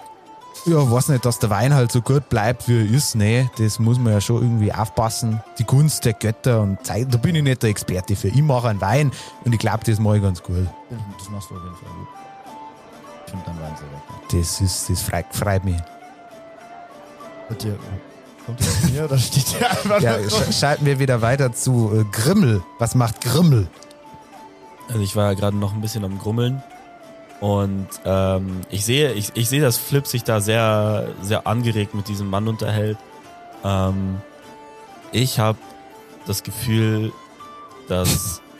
[0.66, 3.78] Ja, weiß nicht, dass der Wein halt so gut bleibt, wie er ist, ne, das
[3.78, 7.42] muss man ja schon irgendwie aufpassen, die Gunst der Götter und Zeit, da bin ich
[7.42, 9.12] nicht der Experte für, ich mache einen Wein
[9.44, 10.66] und ich glaube, das mache ich ganz gut.
[11.18, 12.08] Das machst du auf jeden Fall gut.
[13.26, 14.38] Ich finde dein Wein sehr lecker.
[14.40, 15.76] Das ist, das freut, freut mich.
[17.48, 17.78] Wird dir,
[18.44, 21.52] kommt der von mir oder steht der einfach Ja, nur sch schalten wir wieder weiter
[21.52, 22.62] zu äh, Grimmel.
[22.78, 23.68] Was macht Grimmel?
[24.88, 26.62] Also ich war ja gerade noch ein bisschen am Grummeln
[27.40, 32.08] und ähm, ich sehe, ich, ich sehe, dass Flip sich da sehr, sehr angeregt mit
[32.08, 32.98] diesem Mann unterhält.
[33.64, 34.20] Ähm,
[35.12, 35.58] ich habe
[36.26, 37.12] das Gefühl,
[37.88, 38.40] dass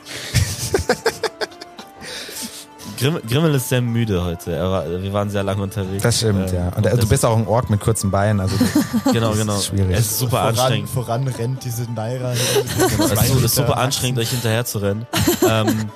[2.99, 4.55] Grimm, Grimmel ist sehr müde heute.
[4.55, 6.03] Er war, wir waren sehr lange unterwegs.
[6.03, 6.69] Das stimmt, Ähm, ja.
[6.75, 8.55] Und äh, du bist auch ein Ork mit kurzen Beinen, also
[9.13, 9.59] genau, das ist genau.
[9.59, 9.95] schwierig.
[9.97, 10.89] Es ist super voran, anstrengend.
[10.89, 12.33] Voran rennt diese Naira.
[12.33, 15.05] Es ist super anstrengend, euch hinterher zu rennen.
[15.47, 15.89] ähm,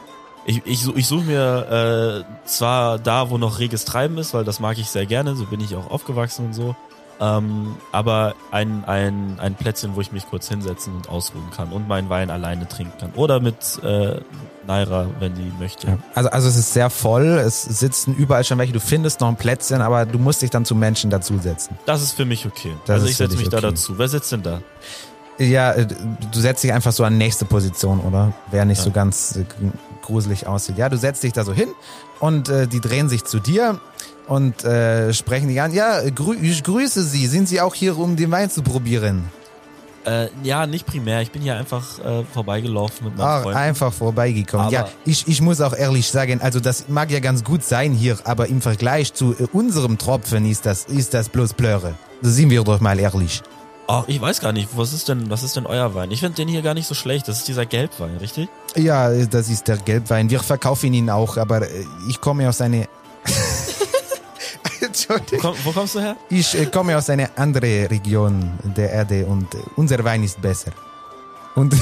[0.45, 4.59] ich ich, ich suche mir äh, zwar da, wo noch reges Treiben ist, weil das
[4.59, 6.75] mag ich sehr gerne, so bin ich auch aufgewachsen und so.
[7.19, 11.87] Ähm, aber ein, ein, ein Plätzchen, wo ich mich kurz hinsetzen und ausruhen kann und
[11.87, 13.11] meinen Wein alleine trinken kann.
[13.15, 14.19] Oder mit äh,
[14.65, 15.87] Naira, wenn die möchte.
[15.87, 15.97] Ja.
[16.15, 19.35] Also, also es ist sehr voll, es sitzen überall schon welche, du findest noch ein
[19.35, 21.77] Plätzchen, aber du musst dich dann zu Menschen dazusetzen.
[21.85, 22.73] Das ist für mich okay.
[22.87, 23.67] Das also ich setze mich da okay.
[23.67, 23.97] dazu.
[23.97, 24.61] Wer sitzt denn da?
[25.37, 28.33] Ja, äh, du setzt dich einfach so an nächste Position, oder?
[28.51, 28.83] Wer nicht Ja.
[28.85, 29.45] so ganz äh,
[30.03, 30.77] gruselig aussieht.
[30.77, 31.69] Ja, du setzt dich da so hin
[32.19, 33.79] und äh, die drehen sich zu dir
[34.27, 35.73] und äh, sprechen dich an.
[35.73, 37.25] Ja, grü ich grüße Sie.
[37.27, 39.23] Sind Sie auch hier, um den Wein zu probieren?
[40.05, 41.21] Äh, ja, nicht primär.
[41.21, 43.55] Ich bin hier einfach äh, vorbeigelaufen mit meinem Freund.
[43.55, 44.65] einfach vorbeigekommen.
[44.67, 47.93] Aber- ja, ich, ich muss auch ehrlich sagen, also das mag ja ganz gut sein
[47.93, 51.95] hier, aber im Vergleich zu äh, unserem Tropfen ist das, ist das bloß Plöre.
[52.21, 53.41] Da sind wir doch mal ehrlich.
[53.95, 56.09] Oh, ich weiß gar nicht, was ist denn, was ist denn euer Wein?
[56.09, 57.27] Ich finde den hier gar nicht so schlecht.
[57.27, 58.49] Das ist dieser Gelbwein, richtig?
[58.75, 60.31] Ja, das ist der Gelbwein.
[60.31, 62.85] Wir verkaufen ihn auch, aber äh, ich komme aus einer...
[64.79, 65.39] Wo, Entschuldigung.
[65.39, 66.15] komm, wo kommst du her?
[66.29, 70.71] Ich äh, komme aus einer anderen Region der Erde und äh, unser Wein ist besser.
[71.53, 71.75] Und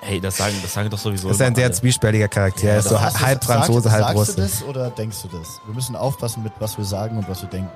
[0.00, 1.28] hey, das sagen, das sagen doch sowieso.
[1.28, 2.66] das ist ein sehr zwiespältiger Charakter.
[2.66, 4.34] er ist so Sagst halb Franzose, halb Sagst Russe.
[4.36, 5.60] du das oder denkst du das?
[5.66, 7.70] Wir müssen aufpassen mit was wir sagen und was wir denken.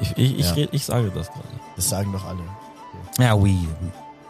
[0.00, 0.52] Ich, ich, ich, Ja.
[0.54, 1.48] red, ich sage das gerade.
[1.76, 2.40] Das sagen doch alle.
[3.18, 3.56] Ja, oui.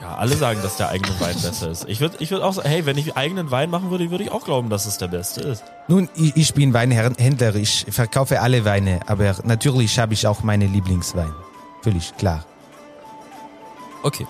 [0.01, 1.89] Ja, alle sagen, dass der eigene Wein besser ist.
[1.89, 4.31] Ich würde ich würd auch sagen, hey, wenn ich eigenen Wein machen würde, würde ich
[4.31, 5.65] auch glauben, dass es der beste ist.
[5.89, 10.67] Nun, ich, ich bin Weinhändler, ich verkaufe alle Weine, aber natürlich habe ich auch meine
[10.67, 11.33] Lieblingswein.
[11.83, 12.45] Völlig klar.
[14.03, 14.27] Okay.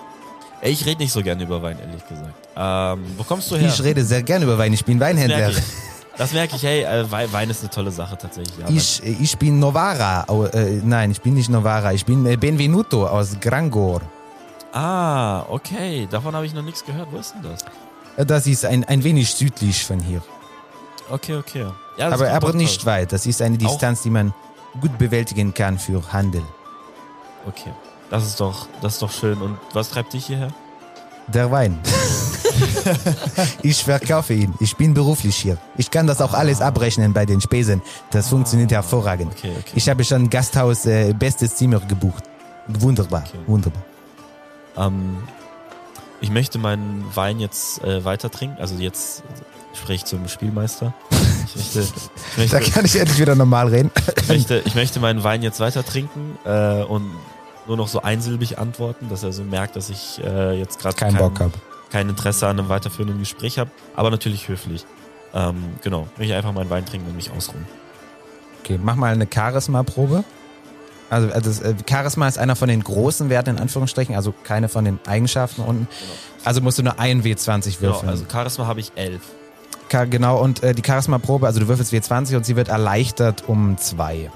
[0.61, 2.33] Ey, Ich rede nicht so gerne über Wein, ehrlich gesagt.
[2.55, 3.67] Ähm, wo kommst du her?
[3.67, 5.51] Ich rede sehr gerne über Wein, ich bin das Weinhändler.
[6.17, 8.57] Das merke ich, hey, äh, Wein, ist eine tolle Sache tatsächlich.
[8.57, 13.05] Ja, Ich, ich bin Novara, äh, nein, ich bin nicht Novara, ich bin äh, Benvenuto
[13.07, 14.01] aus Grangor.
[14.73, 16.07] ah, okay.
[16.09, 17.07] Davon habe ich noch nichts gehört.
[17.11, 17.61] Wo ist denn das?
[18.17, 20.21] Äh, Das ist ein, ein wenig südlich von hier.
[21.09, 21.67] Okay, okay.
[21.97, 22.91] Ja, aber aber nicht toll.
[22.93, 23.11] weit.
[23.11, 24.33] Das ist eine Distanz, die man
[24.81, 26.41] gut bewältigen kann für Handel.
[27.47, 27.71] Okay.
[28.09, 29.41] Das ist doch, das ist doch schön.
[29.41, 30.49] Und was treibt dich hierher?
[31.27, 31.79] Der Wein.
[33.61, 34.53] ich verkaufe ihn.
[34.59, 35.57] Ich bin beruflich hier.
[35.77, 37.81] Ich kann das auch alles abrechnen bei den Spesen.
[38.11, 39.33] Das funktioniert hervorragend.
[39.37, 39.71] Okay, okay.
[39.75, 42.23] Ich habe schon Gasthaus äh, bestes Zimmer gebucht.
[42.67, 43.37] Wunderbar, Okay.
[43.47, 43.83] wunderbar.
[44.77, 45.17] Ähm,
[46.21, 48.59] ich möchte meinen Wein jetzt äh, weiter trinken.
[48.59, 49.23] Also jetzt
[49.73, 50.93] spreche ich zum Spielmeister.
[51.47, 51.91] Ich möchte, ich
[52.49, 53.91] Da möchte, kann ich endlich wieder normal reden.
[54.21, 57.11] ich möchte, ich möchte meinen Wein jetzt weiter trinken äh, und
[57.67, 61.15] nur noch so einsilbig antworten, dass er so merkt, dass ich äh, jetzt gerade Kein
[61.15, 61.53] Bock habe.
[61.91, 64.85] Kein Interesse an einem weiterführenden Gespräch habe, aber natürlich höflich.
[65.33, 67.65] Ähm, genau, ich einfach meinen Wein trinken und mich ausruhen.
[68.63, 70.23] Okay, mach mal eine Charisma-Probe.
[71.09, 74.85] Also, also äh, Charisma ist einer von den großen Werten in Anführungsstrichen, also keine von
[74.85, 75.87] den Eigenschaften unten.
[76.43, 78.09] Also musst du nur ein W20 Genau, würfeln.
[78.09, 79.21] also Charisma habe ich elf.
[79.89, 83.77] Ka- genau, und äh, die Charisma-Probe, also du würfelst W20 und sie wird erleichtert um
[83.77, 84.31] zwei.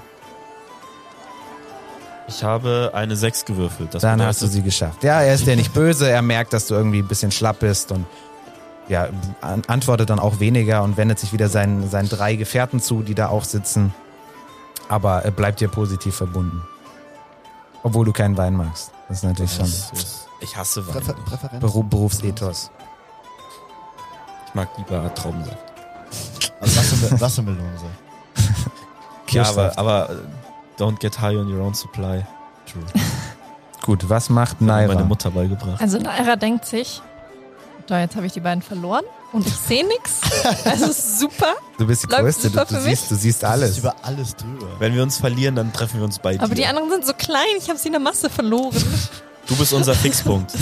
[2.30, 3.92] Ich habe eine sechs gewürfelt.
[3.92, 5.02] Das Dann hast du sie geschafft.
[5.02, 7.90] Ja, er ist ja nicht böse, er merkt, dass du irgendwie ein bisschen schlapp bist
[7.90, 8.06] und
[8.88, 9.08] ja,
[9.40, 13.14] an antwortet dann auch weniger und wendet sich wieder seinen, seinen drei Gefährten zu, die
[13.14, 13.92] da auch sitzen.
[14.88, 16.62] Aber er bleibt dir positiv verbunden.
[17.82, 18.92] Obwohl du keinen Wein magst.
[19.08, 20.94] Das ist natürlich schon ist Ich hasse Wein.
[20.94, 21.60] Präfer Präferenz.
[21.60, 22.70] Beru Berufsethos.
[24.46, 25.58] Ich mag lieber Traubensaft.
[26.60, 27.60] Also Wassermel Wassermelone.
[29.30, 30.10] Ja, aber, aber
[30.80, 32.24] don't get high on your own supply.
[32.66, 32.82] True.
[33.82, 35.04] Gut, was macht mir meine Naira?
[35.04, 35.80] Mutter beigebracht.
[35.80, 37.02] Also Naira denkt sich,
[37.86, 40.20] da jetzt habe ich die beiden verloren und ich sehe nichts.
[40.64, 43.50] Es ist super, Du bist die Läuft Größte, du, super du siehst, du siehst Das
[43.50, 43.78] ist alles.
[43.78, 44.68] über alles drüber.
[44.78, 46.42] Wenn wir uns verlieren, dann treffen wir uns bei dir.
[46.42, 48.74] aber die anderen sind so klein, ich habe sie in der Masse verloren.
[49.46, 50.52] du bist unser Fixpunkt.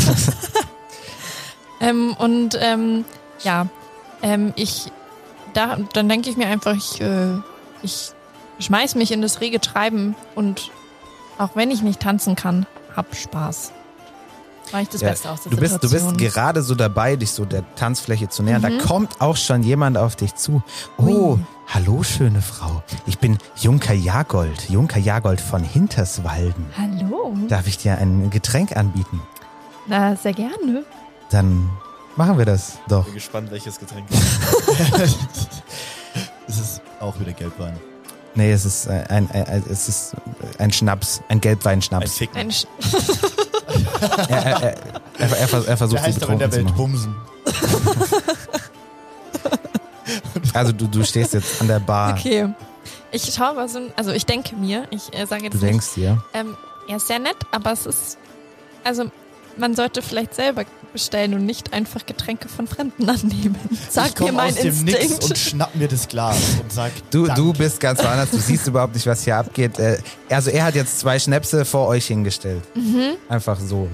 [1.80, 3.04] Ähm, und ähm,
[3.42, 3.66] ja,
[4.22, 4.90] ähm, ich,
[5.54, 7.34] da, dann denke ich mir einfach, ich, äh,
[7.82, 8.10] ich
[8.58, 10.70] schmeiß mich in das rege Treiben und
[11.38, 12.66] auch wenn ich nicht tanzen kann,
[12.96, 13.72] hab Spaß.
[14.72, 17.30] War ich das Ja, Beste aus der Du bist, du bist gerade so dabei, dich
[17.30, 18.60] so der Tanzfläche zu nähern.
[18.60, 18.78] Da Mhm.
[18.80, 20.62] kommt auch schon jemand auf dich zu.
[20.98, 21.38] Oh, Ui.
[21.68, 22.82] hallo, schöne Frau.
[23.06, 24.68] Ich bin Junker Jagold.
[24.68, 26.66] Junker Jagold von Hinterswalden.
[26.76, 27.34] Hallo.
[27.48, 29.22] Darf ich dir ein Getränk anbieten?
[29.86, 30.84] Na, sehr gerne.
[31.30, 31.70] Dann
[32.16, 33.04] machen wir das doch.
[33.06, 34.06] bin gespannt, welches Getränk.
[36.46, 37.78] Es ist auch wieder Gelbwein.
[38.38, 40.14] Nee, es ist äh, ein, ein, ein, es ist
[40.58, 42.18] ein Schnaps, ein Ein Gelbweinschnaps.
[42.18, 42.36] Ficken.
[42.38, 42.66] Ein Sch
[44.28, 44.76] er, er, er,
[45.18, 46.76] er, er, vers- er versucht Der sie heißt aber in betrunken der zu Welt machen.
[46.76, 47.14] Bumsen.
[50.54, 52.14] Also du, du stehst jetzt an der Bar.
[52.18, 52.48] okay.
[53.10, 56.22] Ich schaue aber so, also ich denke mir, ich äh, sage jetzt Du denkst dir.
[56.32, 56.56] ähm,
[56.88, 58.18] er ist sehr nett, aber es ist,
[58.84, 59.10] also
[59.58, 63.56] man sollte vielleicht selber bestellen und nicht einfach Getränke von Fremden annehmen.
[63.90, 65.24] Sag mir mein aus dem Nix Instinkt.
[65.24, 67.42] und schnapp mir das Glas und sag Du, Danke.
[67.42, 69.78] du bist ganz woanders, du siehst überhaupt nicht, was hier abgeht.
[69.78, 69.98] Äh,
[70.30, 72.62] Also er hat jetzt zwei Schnäpse vor euch hingestellt.
[72.74, 73.16] Mhm.
[73.28, 73.88] Einfach so.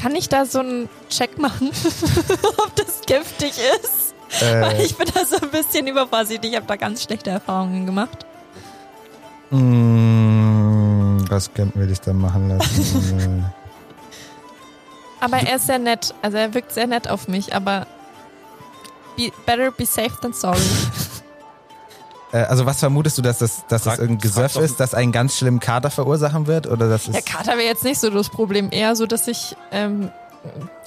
[0.00, 1.70] Kann ich da so einen Check machen,
[2.58, 4.14] ob das giftig ist?
[4.40, 6.50] Weil Äh, ich bin da so ein bisschen übervorsichtig.
[6.50, 8.24] Ich habe da ganz schlechte Erfahrungen gemacht.
[9.50, 13.44] mh, was könnten wir dich da machen lassen?
[15.22, 16.14] Aber er ist sehr nett.
[16.20, 17.86] Also er wirkt sehr nett auf mich, aber
[19.16, 20.58] be, better be safe than sorry.
[22.32, 25.38] äh, also was vermutest du, dass das, dass das irgendein Gesöff ist, das einen ganz
[25.38, 26.66] schlimmen Kater verursachen wird?
[26.66, 28.68] Oder das ist Der Kater wäre jetzt nicht so das Problem.
[28.72, 30.10] Eher so, dass ich, ähm.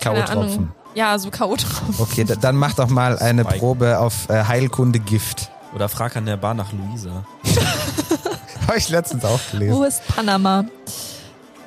[0.01, 0.67] K.O.-Tropfen?
[0.95, 1.99] Ja, so K.O.-Tropfen.
[1.99, 3.59] Okay, da- dann mach doch mal eine Spike.
[3.59, 5.49] Probe auf äh, Heilkunde Gift.
[5.73, 7.23] Oder frag an der Bar nach Luisa.
[8.67, 9.75] Habe ich letztens auch gelesen.
[9.75, 10.65] Wo ist Panama?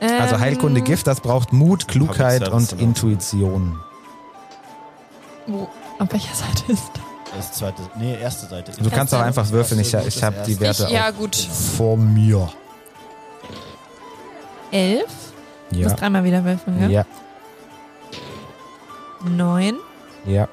[0.01, 2.73] Ähm, Also Heilkunde Gift, das braucht Mut, Klugheit und?
[2.73, 3.79] Intuition.
[5.47, 7.03] Wo, auf welcher Seite ist das?
[7.37, 8.73] Das ist zweite, nee, erste Seite.
[8.81, 10.59] Du kannst auch einfach würfeln, ich, ich habe die.
[10.61, 11.37] Werte Ich, ja, auch gut.
[11.37, 12.49] vor mir.
[14.71, 15.05] Elf.
[15.71, 16.89] Du musst Ja, dreimal wieder würfeln, ja?
[16.89, 17.05] ja,
[19.25, 19.79] Neun
[20.25, 20.49] ja.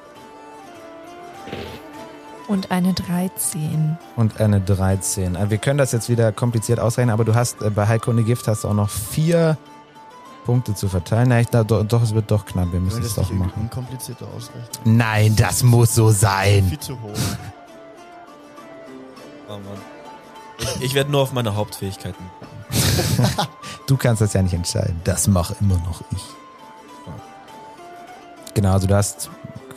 [2.48, 3.98] Und eine 13.
[4.16, 5.34] Und eine 13.
[5.36, 8.48] Äh, Wir können das jetzt wieder kompliziert ausrechnen, aber du hast äh, bei Heilkunde Gift
[8.48, 9.56] hast du auch noch vier
[10.44, 11.28] Punkte zu verteilen.
[11.28, 12.72] Nein, ich, da, doch, doch, es wird doch knapp.
[12.72, 13.52] Wir müssen es das doch machen.
[13.62, 14.96] unkomplizierter ausrechnen?
[14.96, 16.64] Nein, das muss so sein.
[16.68, 17.18] Viel zu hoch.
[19.48, 19.62] Oh Mann.
[20.58, 22.24] Ich, ich werde nur auf meine Hauptfähigkeiten.
[23.86, 25.00] Du kannst das ja nicht entscheiden.
[25.04, 26.24] Das mache immer noch ich.
[28.54, 29.30] Genau, also du hast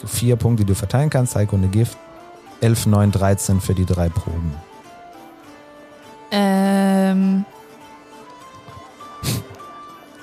[0.03, 1.35] vier Punkte, die du verteilen kannst.
[1.35, 1.95] Heiko eine Gift.
[2.61, 4.53] 11, 9, 13 für die drei Proben.
[6.31, 7.45] Ähm,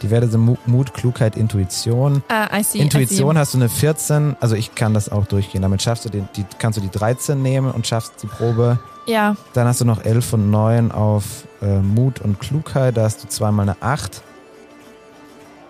[0.03, 2.22] Die Werte sind Mu- Mut, Klugheit, Intuition.
[2.29, 2.79] ah, I see.
[2.79, 5.62] Intuition I hast du eine 14, also ich kann das auch durchgehen.
[5.62, 8.79] Damit schaffst du den, die, kannst du die 13 nehmen und schaffst die Probe.
[9.07, 9.12] see.
[9.12, 11.25] Ja, Dann hast du noch 11 und 9 auf
[11.62, 12.96] äh, Mut und Klugheit.
[12.96, 14.20] Da hast du zweimal eine 8.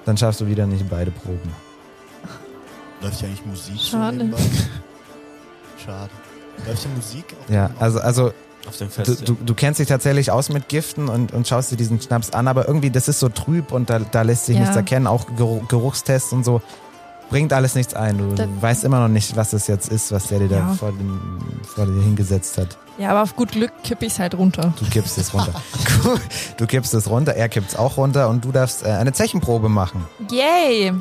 [0.07, 1.53] Dann schaffst du wieder nicht beide Proben.
[3.03, 4.31] Läuft hier eigentlich Musik Schade.
[5.85, 6.11] Schade.
[6.67, 7.25] Läuft hier Musik?
[7.45, 8.33] auf Ja, dem- also, also
[8.69, 11.77] Auf dem du, du, du kennst dich tatsächlich aus mit Giften und, und schaust dir
[11.77, 14.63] diesen Schnaps an, aber irgendwie, das ist so trüb und da, da lässt sich Ja.
[14.63, 15.07] nichts erkennen.
[15.07, 16.61] Auch Geruch, Geruchstests und so.
[17.29, 18.19] Bringt alles nichts ein.
[18.19, 20.75] Du Da- weißt immer noch nicht, was es jetzt ist, was der dir da Ja.
[20.75, 22.79] vor, dem, vor dir hingesetzt hat.
[22.99, 24.73] ja, aber auf gut Glück kippe ich es halt runter.
[24.79, 25.53] Du kippst es runter.
[26.57, 29.69] du kippst es runter, er kippt es auch runter und du darfst äh, eine Zechenprobe
[29.69, 30.07] machen.
[30.31, 30.93] Yay!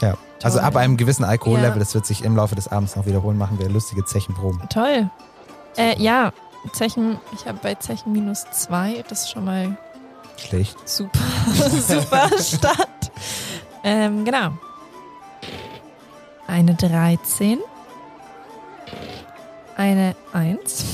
[0.00, 0.14] Ja.
[0.44, 0.66] Also Toll.
[0.66, 1.78] ab einem gewissen Alkohollevel, Ja.
[1.78, 4.60] das wird sich im Laufe des Abends noch wiederholen, machen wir lustige Zechenproben.
[4.68, 5.08] Toll.
[5.76, 6.32] Äh, ja,
[6.72, 9.76] Zechen, ich habe bei Zechen minus zwei, das ist schon mal
[10.36, 10.76] Schlecht.
[10.88, 11.18] super,
[11.86, 13.10] super Start.
[13.84, 14.50] Ähm, genau.
[16.46, 17.58] Eine 13.
[19.76, 20.84] Eine 1.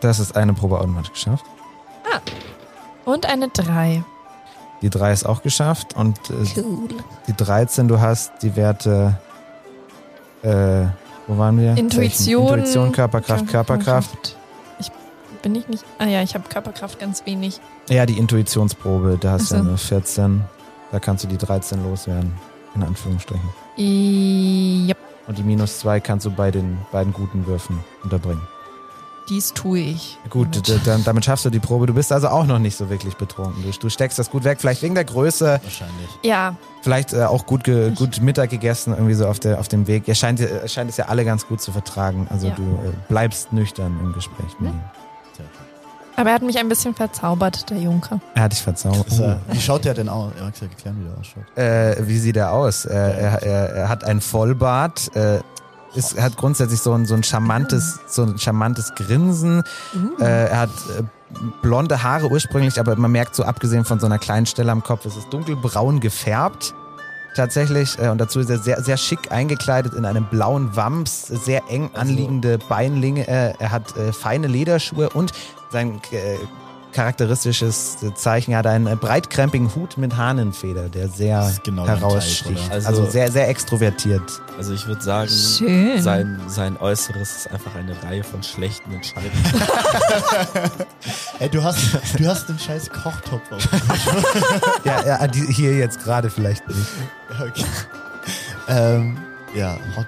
[0.00, 1.44] Das ist eine Probe automatisch geschafft.
[3.04, 4.02] Und eine 3.
[4.86, 6.86] Die 3 ist auch geschafft und äh, Cool.
[7.26, 9.18] die 13, du hast die Werte,
[10.42, 10.84] äh,
[11.26, 11.76] wo waren wir?
[11.76, 12.46] Intuition.
[12.46, 14.36] Intuition, Körperkraft, Körperkraft.
[14.78, 14.92] Ich
[15.42, 15.84] bin ich nicht.
[15.98, 17.60] Ah ja, ich habe Körperkraft ganz wenig.
[17.90, 19.60] Ja, die Intuitionsprobe, da hast du so.
[19.62, 20.44] eine 14.
[20.92, 22.32] Da kannst du die 13 loswerden,
[22.76, 23.48] in Anführungsstrichen.
[23.76, 24.94] Ja,
[25.26, 28.42] Und die minus 2 kannst du bei den beiden guten Würfen unterbringen.
[29.28, 30.18] Dies tue ich.
[30.30, 30.86] Gut, Damit.
[30.86, 31.86] dann, damit schaffst du die Probe.
[31.86, 33.62] Du bist also auch noch nicht so wirklich betrunken.
[33.62, 36.08] Du, du steckst das gut weg, vielleicht wegen der Größe, Wahrscheinlich.
[36.22, 39.86] Ja, vielleicht äh, auch gut, ge, gut Mittag gegessen, irgendwie so auf, der, auf dem
[39.86, 40.06] Weg.
[40.08, 42.26] Ihr scheint, ihr scheint es ja alle ganz gut zu vertragen.
[42.30, 42.54] Also Ja.
[42.54, 44.76] du äh, bleibst nüchtern im Gespräch mit Hm?
[44.76, 44.80] ihm.
[46.16, 48.20] aber er hat mich ein bisschen verzaubert, der Junker.
[48.34, 49.06] Er hat dich verzaubert.
[49.20, 50.32] Er, wie schaut der denn aus?
[50.38, 51.58] Er hat gesagt, erklären, wie der ausschaut.
[52.02, 52.84] Äh, wie sieht er aus?
[52.86, 55.14] Äh, er, er, er hat ein Vollbart.
[55.14, 55.40] Äh,
[55.96, 59.62] ist, er hat grundsätzlich so ein, so ein charmantes, so ein charmantes Grinsen.
[59.94, 60.22] Uh.
[60.22, 61.02] Äh, er hat äh,
[61.62, 65.06] blonde Haare ursprünglich, aber man merkt so abgesehen von so einer kleinen Stelle am Kopf,
[65.06, 66.74] es ist dunkelbraun gefärbt.
[67.34, 67.98] Tatsächlich.
[67.98, 71.90] Äh, und dazu ist er sehr, sehr schick eingekleidet in einem blauen Wams, sehr eng
[71.94, 73.28] anliegende Beinlinge.
[73.28, 75.32] Äh, er hat äh, feine Lederschuhe und
[75.70, 76.00] sein
[76.96, 82.70] charakteristisches Zeichen, er hat einen breitkrempigen Hut mit Hahnenfeder, der sehr genau heraussticht.
[82.70, 83.10] Also, oder?
[83.10, 84.22] sehr, sehr extrovertiert.
[84.56, 86.00] Also ich würde sagen, Schön.
[86.00, 89.34] sein, sein Äußeres ist einfach eine Reihe von schlechten Entscheidungen.
[91.38, 91.78] Ey, du hast,
[92.18, 93.68] du hast einen scheiß Kochtopf auf.
[94.84, 96.80] ja, ja, die, hier jetzt gerade vielleicht nicht.
[97.38, 97.64] okay.
[98.68, 99.18] ähm,
[99.54, 100.06] ja, hot.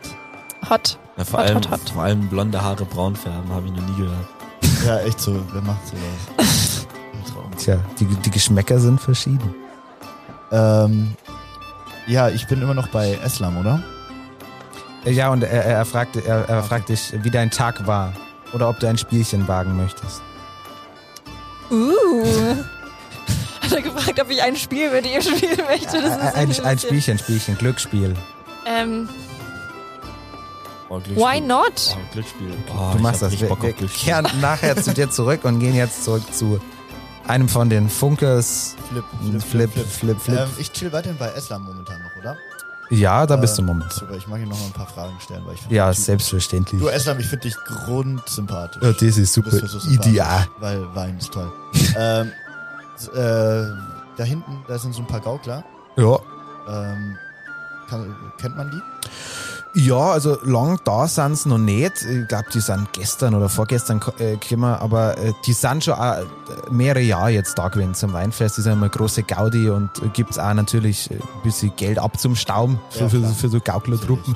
[0.70, 0.98] Hot.
[1.18, 1.90] Na, vor, Hot, allem, hot, hot.
[1.90, 4.38] vor allem blonde Haare braun färben, habe ich noch nie gehört.
[4.87, 5.41] Ja, echt so.
[5.53, 6.87] Wer macht sowas?
[7.59, 9.55] Tja, die, die Geschmäcker sind verschieden.
[10.53, 11.14] Ähm,
[12.07, 13.83] ja, ich bin immer noch bei Eslam, oder?
[15.05, 18.12] Ja, und er, er, fragt, er, er fragt dich, wie dein Tag war.
[18.53, 20.23] Oder ob du ein Spielchen wagen möchtest.
[21.71, 22.25] Uh.
[23.61, 26.01] Hat er gefragt, ob ich ein Spiel mit ihm spielen möchte?
[26.01, 26.79] Das ist Ein, ein, ein.
[26.79, 28.14] Spielchen, Spielchen, Glücksspiel.
[28.67, 29.09] Ähm,
[30.90, 31.94] Oh, why not?
[31.94, 32.53] Oh, Glücksspiel.
[32.74, 33.38] Oh, Du machst das.
[33.38, 36.59] Wir, Bock wir kehren nachher zu dir zurück und gehen jetzt zurück zu
[37.27, 38.74] einem von den Funkers.
[38.88, 39.05] Flip,
[39.42, 40.38] Flip, Flip, Flip.
[40.38, 42.37] Ähm, ich chill weiterhin bei Eslam momentan noch, oder?
[42.90, 43.92] Ja, da bist du Ähm, im Moment.
[43.92, 46.81] Super, ich mag ihn noch mal ein paar Fragen stellen, weil ich finde Ja, selbstverständlich.
[46.81, 48.83] Du Eslam, ich finde dich grundsympathisch.
[48.83, 49.51] Ja, das ist super.
[49.51, 50.46] so Ideal.
[50.59, 51.53] Weil Wein ist toll.
[51.98, 52.33] ähm,
[53.12, 53.18] äh,
[54.16, 55.62] da hinten, da sind so ein paar Gaukler.
[55.96, 56.18] Ja.
[56.66, 57.18] Ähm,
[57.90, 58.81] kann, kennt man die?
[59.74, 62.02] Ja, also lang da sind sie noch nicht.
[62.02, 66.16] Ich glaube, die sind gestern oder vorgestern äh, gekommen, aber äh, die sind schon auch
[66.70, 68.57] mehrere Jahre jetzt da gewesen zum Weinfest.
[68.57, 72.18] Die sind immer große Gaudi und äh, gibt's auch natürlich äh, ein bisschen Geld ab
[72.18, 74.34] zum Stauben für, Ja, für, für so Gauklertruppen.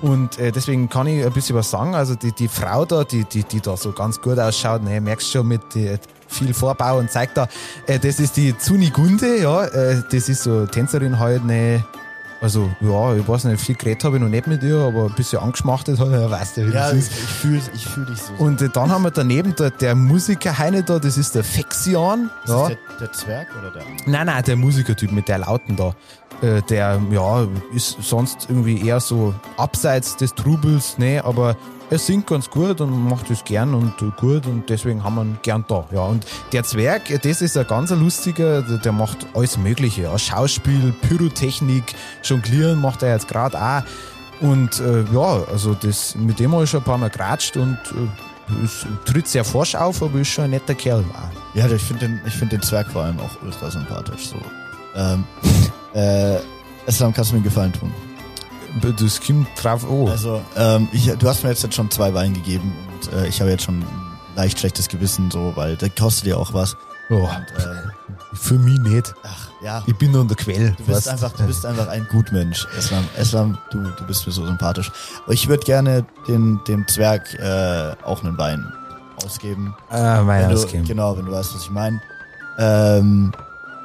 [0.00, 1.94] Und äh, deswegen kann ich ein bisschen was sagen.
[1.94, 5.32] Also die, die Frau da, die, die, die da so ganz gut ausschaut, ne, merkst
[5.32, 5.98] schon mit die,
[6.28, 7.48] viel Vorbau und zeigt da,
[7.86, 11.84] äh, das ist die Zunigunde, ja, äh, das ist so Tänzerin halt, ne,
[12.40, 15.14] also, ja, ich weiß nicht, viel geredet habe ich noch nicht mit ihr, aber ein
[15.14, 17.12] bisschen angeschmachtet hat, er weiß ja, wie Ja, das ich ist.
[17.12, 18.32] fühle ich fühl dich so.
[18.38, 22.30] Und äh, dann haben wir daneben der, der Musiker Heine da, das ist der Fexian.
[22.44, 22.58] ist Ja.
[22.60, 23.82] das der, der Zwerg oder der?
[24.06, 25.94] Nein, nein, der Musikertyp mit der Lauten da.
[26.40, 31.56] Äh, der, ja, ist sonst irgendwie eher so abseits des Trubels, ne, aber
[31.90, 35.38] er singt ganz gut und macht es gern und gut und deswegen haben wir ihn
[35.42, 35.86] gern da.
[35.90, 40.02] Ja, und der Zwerg, das ist ein ganz lustiger, der macht alles Mögliche.
[40.02, 43.82] Ja, Schauspiel, Pyrotechnik, Jonglieren macht er jetzt gerade auch.
[44.40, 47.78] Und äh, ja, also das, mit dem habe ich schon ein paar Mal geratscht und
[47.94, 51.04] äh, ist, tritt sehr forsch auf, aber ist schon ein netter Kerl.
[51.54, 54.28] Ja, ich finde den, ich find den Zwerg vor allem auch ultra sympathisch.
[54.28, 54.36] So.
[54.94, 55.24] Ähm,
[55.94, 56.38] äh,
[56.86, 57.92] kannst du mir einen Gefallen tun?
[58.80, 60.08] Das kommt drauf oh.
[60.08, 63.50] Also, ähm, ich, du hast mir jetzt schon zwei Wein gegeben und äh, ich habe
[63.50, 63.86] jetzt schon ein
[64.36, 66.76] leicht schlechtes Gewissen, so, weil der kostet ja auch was.
[67.10, 69.14] Oh, Und, äh, für mich nicht.
[69.24, 69.82] ach, ja.
[69.86, 70.72] Ich bin nur in der Quelle.
[70.72, 73.04] Du bist einfach, du bist einfach ein Gutmensch, Eslam.
[73.16, 74.92] Eslam, du, du bist mir so sympathisch.
[75.24, 78.70] Aber ich würde gerne den, dem Zwerg äh, auch einen Wein
[79.24, 79.74] ausgeben.
[79.90, 80.84] Ah, du, Ausgeben.
[80.84, 82.00] genau, wenn du weißt, was ich meine.
[82.58, 83.32] Ähm,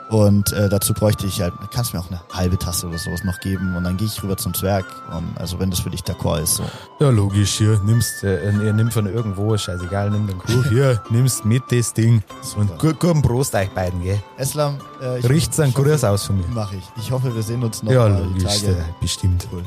[0.09, 3.23] und äh, dazu bräuchte ich halt, kannst du mir auch eine halbe Tasse oder sowas
[3.23, 4.85] noch geben und dann gehe ich rüber zum Zwerg.
[5.15, 6.63] Und also wenn das für dich d'accord ist, so.
[6.99, 11.45] Ja, logisch, hier, nimmst, äh, ihr nimmt von irgendwo, scheißegal, nimm den Krug, hier, nimmst
[11.45, 12.21] mit das Ding.
[12.57, 14.21] Und gu- guten Prost euch beiden, gell?
[14.37, 16.45] Eslam, äh, ich hoffe- Gruß aus von mir.
[16.53, 16.83] Mach ich.
[16.97, 18.73] Ich hoffe, wir sehen uns noch Ja, logisch, Tage.
[18.73, 19.47] äh, bestimmt.
[19.51, 19.63] Cool.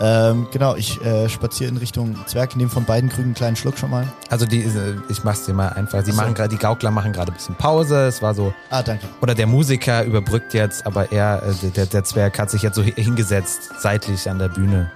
[0.00, 3.76] Ähm, genau, ich äh, spaziere in Richtung Zwerg, nehme von beiden Krügen einen kleinen Schluck
[3.78, 4.06] schon mal.
[4.30, 6.04] Also die, äh, ich mach's dir mal einfach.
[6.04, 6.16] Sie so.
[6.16, 8.06] machen gerade, die Gaukler machen gerade ein bisschen Pause.
[8.06, 9.06] Es war so, Ah, danke.
[9.20, 12.82] oder der Musiker überbrückt jetzt, aber er, äh, der, der Zwerg hat sich jetzt so
[12.84, 14.90] hi- hingesetzt, seitlich an der Bühne.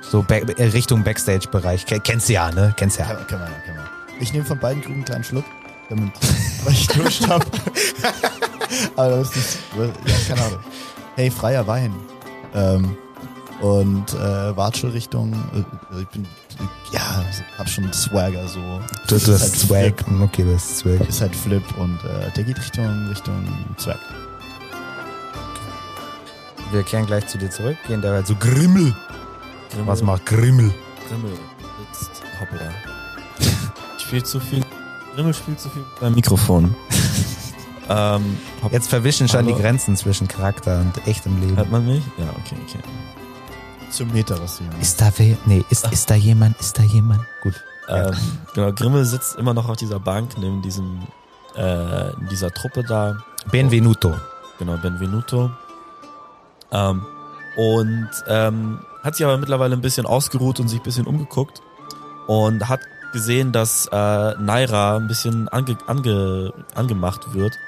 [0.00, 1.86] So back, äh, Richtung Backstage-Bereich.
[1.86, 2.74] Ke- Kennst du ja, ne?
[2.76, 3.08] Kennst du ja.
[3.14, 3.86] Kann, kann man kann man.
[4.20, 5.44] Ich nehme von beiden Krügen einen kleinen Schluck,
[5.88, 6.10] damit,
[6.64, 7.46] weil ich Durst habe.
[8.96, 10.58] Aber das ist nicht, ja, keine Ahnung.
[11.14, 11.94] Hey, freier Wein.
[12.54, 12.96] Ähm,
[13.62, 16.26] und äh, Watschel Richtung, äh, ich bin,
[16.92, 17.24] ja,
[17.56, 18.60] hab schon Swagger so.
[19.08, 20.04] Du, Ist du halt hast Swag.
[20.04, 21.08] Flip, Okay, das ist Swag.
[21.08, 23.46] Ist halt Flip und äh, der geht Richtung, Richtung
[23.76, 24.00] Zwerg.
[26.72, 27.76] Wir kehren gleich zu dir zurück.
[27.86, 28.94] Gehen dabei zu Grimmel.
[29.70, 30.72] Grimmel, Was macht Grimmel?
[31.08, 31.32] Grimmel
[31.92, 32.70] sitzt hoppla.
[33.98, 34.62] spielt zu viel.
[35.14, 36.74] Grimmel spielt zu viel beim Mikrofon.
[37.88, 38.38] ähm,
[38.70, 39.54] Jetzt verwischen schon Hallo.
[39.54, 41.56] die Grenzen zwischen Charakter und echtem Leben.
[41.56, 42.02] hört man mich?
[42.18, 42.78] Ja, okay, okay.
[43.92, 44.60] Zum machst.
[44.80, 45.36] Ist da wer?
[45.44, 46.58] Nee, ist, ist da jemand?
[46.58, 47.20] Ist da jemand?
[47.42, 47.54] Gut.
[47.88, 48.14] Ähm,
[48.54, 51.02] genau, Grimmel sitzt immer noch auf dieser Bank neben diesem,
[51.56, 53.18] äh, in dieser Truppe da.
[53.50, 54.14] Benvenuto.
[54.58, 55.50] Genau, Benvenuto.
[56.70, 57.04] Ähm,
[57.56, 61.60] und ähm, hat sich aber mittlerweile ein bisschen ausgeruht und sich ein bisschen umgeguckt
[62.26, 62.80] und hat
[63.12, 67.58] gesehen, dass äh, Naira ein bisschen ange, ange, angemacht wird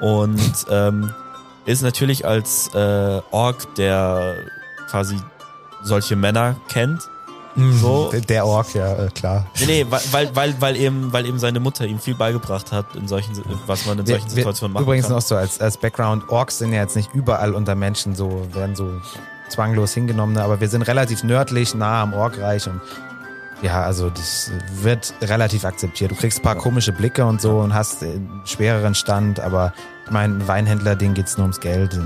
[0.00, 1.12] und ähm,
[1.66, 4.36] ist natürlich als äh, Ork, der
[4.88, 5.18] quasi
[5.82, 7.08] solche Männer kennt.
[7.80, 8.12] So.
[8.28, 9.44] Der, Ork, ja, äh, klar.
[9.58, 13.08] Nee, nee, weil, weil, weil, eben, weil eben seine Mutter ihm viel beigebracht hat, in
[13.08, 13.32] solchen,
[13.66, 15.16] was man in solchen Wir- Situationen machen Übrigens kann.
[15.16, 18.76] noch so als, als Background, Orks sind ja jetzt nicht überall unter Menschen so, werden
[18.76, 18.88] so
[19.48, 20.42] zwanglos hingenommen, ne?
[20.44, 22.80] aber wir sind relativ nördlich, nah am Orkreich und
[23.60, 24.52] ja, also das
[24.82, 26.12] wird relativ akzeptiert.
[26.12, 29.72] Du kriegst ein paar komische Blicke und so und hast äh, einen schwereren Stand, aber
[30.04, 31.98] ich meine, ein Weinhändler, denen geht's nur ums Geld.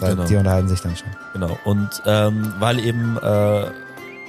[0.00, 0.24] Genau.
[0.24, 1.08] Die unterhalten sich dann schon.
[1.32, 1.58] Genau.
[1.64, 3.66] Und ähm, weil eben äh,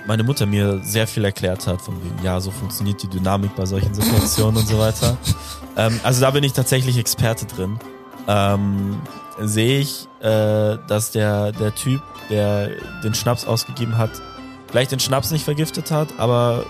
[0.05, 3.65] meine Mutter mir sehr viel erklärt hat, von wegen, ja, so funktioniert die Dynamik bei
[3.65, 5.17] solchen Situationen und so weiter.
[5.77, 7.79] Ähm, also da bin ich tatsächlich Experte drin.
[8.27, 9.01] Ähm,
[9.39, 12.71] sehe ich, äh, dass der, der Typ, der
[13.05, 14.09] den Schnaps ausgegeben hat,
[14.67, 16.65] vielleicht den Schnaps nicht vergiftet hat, aber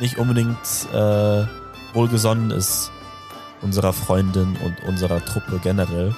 [0.00, 0.56] nicht unbedingt
[0.90, 1.44] äh,
[1.92, 2.90] wohlgesonnen ist
[3.60, 6.14] unserer Freundin und unserer Truppe generell.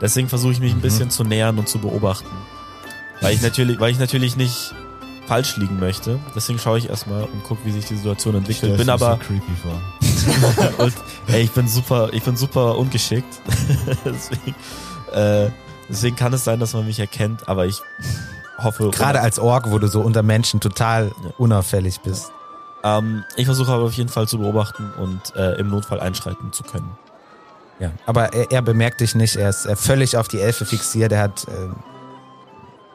[0.00, 0.82] Deswegen versuche ich mich ein Mhm.
[0.82, 2.28] bisschen zu nähern und zu beobachten.
[3.20, 4.74] Weil ich natürlich, weil ich natürlich nicht
[5.26, 6.20] falsch liegen möchte.
[6.36, 8.74] Deswegen schaue ich erstmal und gucke, wie sich die Situation entwickelt.
[8.74, 10.78] Stellst Bin aber, creepy vor.
[10.84, 10.94] und,
[11.28, 13.40] ey, ich bin super, ich bin super ungeschickt.
[14.04, 14.54] deswegen,
[15.12, 15.50] äh,
[15.88, 17.80] deswegen kann es sein, dass man mich erkennt, aber ich
[18.58, 18.90] hoffe.
[18.90, 21.30] Gerade als Ork, wo du so unter Menschen total Ja.
[21.38, 22.30] unauffällig bist.
[22.84, 26.62] ähm, ich versuche aber auf jeden Fall zu beobachten und äh, im Notfall einschreiten zu
[26.62, 26.90] können.
[27.78, 31.22] Ja, aber er, er bemerkt dich nicht, er ist völlig auf die Elfe fixiert, er
[31.22, 31.68] hat, äh,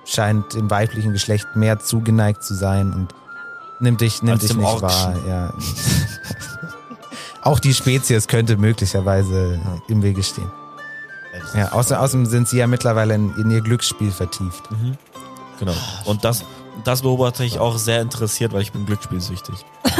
[0.06, 3.14] scheint dem weiblichen Geschlecht mehr zugeneigt zu sein und
[3.80, 4.90] nimmt dich, nimmt Als dich nicht Orkschen.
[4.90, 5.16] wahr.
[5.28, 5.54] Ja.
[7.44, 10.52] Auch die Spezies könnte möglicherweise im Wege stehen.
[11.56, 14.70] Ja, außer, außerdem sind sie ja mittlerweile in, in ihr Glücksspiel vertieft.
[14.72, 14.98] Mhm.
[15.60, 15.74] Genau.
[16.06, 16.44] Und das,
[16.84, 19.56] das beobachte ich auch sehr interessiert, weil ich bin glücksspielsüchtig.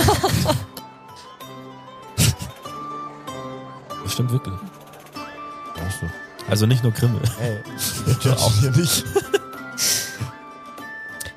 [4.04, 4.56] das stimmt wirklich.
[6.00, 6.08] Du.
[6.50, 7.22] Also nicht nur Grimmel.
[7.40, 7.60] Ey,
[8.20, 9.06] ich auch hier nicht.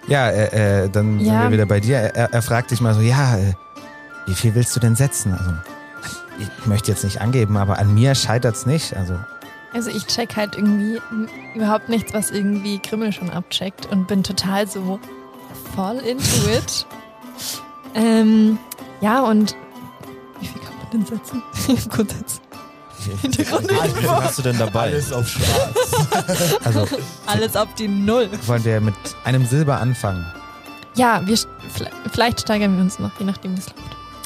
[0.06, 1.44] Ja, äh, äh, dann sind Ja.
[1.44, 1.96] wir wieder bei dir.
[1.96, 3.54] Er, er fragt dich mal so, ja, äh,
[4.26, 5.32] wie viel willst du denn setzen?
[5.32, 5.50] Also,
[6.38, 8.94] ich möchte jetzt nicht angeben, aber an mir scheitert's nicht.
[8.96, 9.18] Also,
[9.72, 11.00] Also ich check halt irgendwie
[11.54, 14.98] überhaupt nichts, was irgendwie Grimmel schon abcheckt und bin total so
[15.74, 16.86] voll into it.
[17.94, 18.58] ähm,
[19.00, 19.56] ja, und
[20.40, 21.42] wie viel kann man denn setzen?
[23.04, 23.18] Setzen.
[23.20, 24.80] Hintergrund Wie viel hast du denn dabei?
[24.84, 26.58] Alles auf schwarz.
[26.64, 26.86] Also
[27.26, 28.28] Alles auf die Null.
[28.46, 28.94] wollen wir mit
[29.24, 30.24] einem Silber anfangen.
[30.96, 31.36] Ja, wir,
[32.12, 33.80] vielleicht steigern wir uns noch, je nachdem wie es läuft.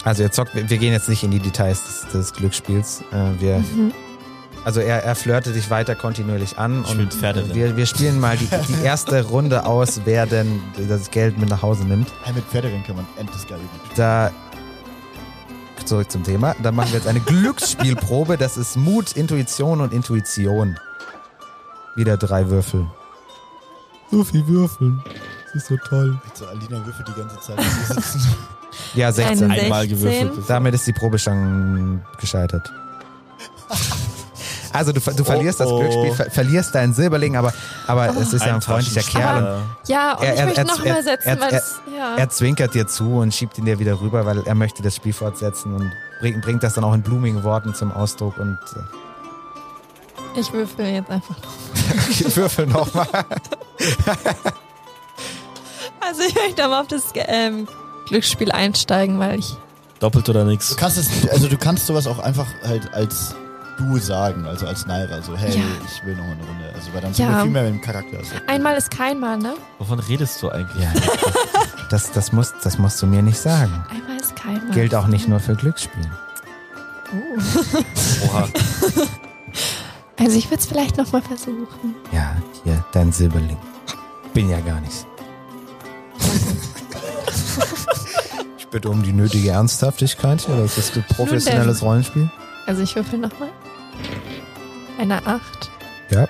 [0.04, 3.02] Also ihr zockt, wir gehen jetzt nicht in die Details des, des Glücksspiels.
[3.12, 3.92] Äh, wir, Mhm.
[4.64, 8.48] also er, er flirtet dich weiter kontinuierlich an Spielt und wir, wir spielen mal die,
[8.68, 12.08] die erste Runde aus, wer denn das Geld mit nach Hause nimmt.
[12.22, 13.90] Hey, mit Pferderennen kann man endlich geil üben.
[13.96, 14.30] Da
[15.86, 16.54] zurück zum Thema.
[16.62, 18.36] Da machen wir jetzt eine Glücksspielprobe.
[18.36, 20.78] Das ist Mut, Intuition und Intuition.
[21.96, 22.86] Wieder drei Würfel.
[24.10, 25.02] So viel Würfeln.
[25.46, 26.18] Das ist so toll.
[26.34, 27.58] So, Alina würfelt die ganze Zeit.
[28.94, 29.50] Ja, 16.
[29.50, 29.98] Eine Einmal 16.
[29.98, 30.44] gewürfelt.
[30.48, 32.72] Damit ist die Probe schon gescheitert.
[34.72, 35.78] Also du, du verlierst das oh.
[35.78, 37.52] Glücksspiel, ver verlierst deinen Silberling, aber,
[37.86, 39.54] aber es ist ja ein freundlicher Kerl.
[39.56, 41.58] Und Ja, und Er- ich er- möchte er- noch er- mal setzen, er- weil er-
[41.58, 42.16] es, ja.
[42.16, 45.12] er zwinkert dir zu und schiebt ihn dir wieder rüber, weil er möchte das Spiel
[45.12, 48.58] fortsetzen und bringt, bringt das dann auch in blumigen Worten zum Ausdruck und
[50.34, 52.08] äh, ich würfel jetzt einfach noch.
[52.10, 53.06] ich würfel nochmal.
[56.00, 57.68] Also ich möchte aber auf das ähm,
[58.06, 59.56] Glücksspiel einsteigen, weil ich
[60.00, 60.70] doppelt oder nix.
[60.70, 63.34] Du kannst es, also du kannst sowas auch einfach halt als
[63.78, 65.62] du sagen, also als Naira, so hey, Ja.
[65.86, 66.72] ich will noch eine Runde.
[66.74, 67.16] Also weil dann Ja.
[67.16, 68.18] sind wir viel mehr mit dem Charakter.
[68.18, 69.54] Also, einmal ist kein Mal, ne?
[69.78, 70.82] Wovon redest du eigentlich?
[70.82, 70.92] Ja,
[71.90, 73.84] das, das, musst, das musst du mir nicht sagen.
[73.90, 74.74] Einmal ist kein Mal.
[74.74, 76.10] Gilt auch nicht nur für Glücksspiel.
[77.12, 78.26] Oh.
[78.26, 78.48] Oha.
[80.20, 81.94] Also ich würde es vielleicht noch mal versuchen.
[82.10, 83.56] Ja, hier, dein Silberling.
[84.34, 85.06] Bin ja gar nicht.
[88.58, 90.46] Ich bitte um die nötige Ernsthaftigkeit.
[90.48, 92.28] Ja, das ist ein professionelles Rollenspiel.
[92.66, 93.48] Also ich würfel noch mal.
[94.98, 95.70] Eine 8,
[96.10, 96.26] Ja.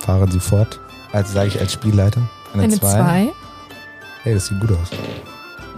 [0.00, 0.78] Fahren Sie fort.
[1.12, 2.20] Also sage ich als Spielleiter.
[2.52, 2.90] Eine eine 2.
[2.92, 3.32] 2
[4.24, 4.90] Hey, das sieht gut aus.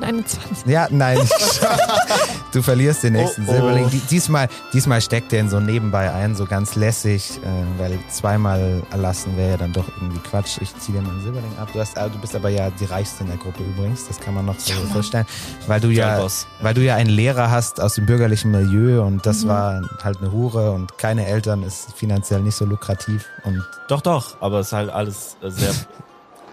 [0.01, 0.67] Und eine 20.
[0.67, 1.19] Ja, nein.
[2.53, 3.53] du verlierst den nächsten Oh, oh.
[3.53, 3.91] Silberling.
[3.91, 8.83] Die- Diesmal, diesmal steckt er ihn so nebenbei ein, so ganz lässig, äh, weil zweimal
[8.91, 10.59] erlassen wäre ja dann doch irgendwie Quatsch.
[10.61, 11.69] Ich ziehe dir mal einen Silberling ab.
[11.73, 14.09] Du, hast, also, du bist aber ja die reichste in der Gruppe übrigens.
[14.09, 15.27] Das kann man noch so vorstellen.
[15.67, 16.27] Weil du ja,
[16.61, 19.49] weil du ja einen Lehrer hast aus dem bürgerlichen Milieu und das Mhm.
[19.49, 24.37] war halt eine Hure und keine Eltern ist finanziell nicht so lukrativ und Doch, doch,
[24.41, 25.73] aber es ist halt alles äh, sehr,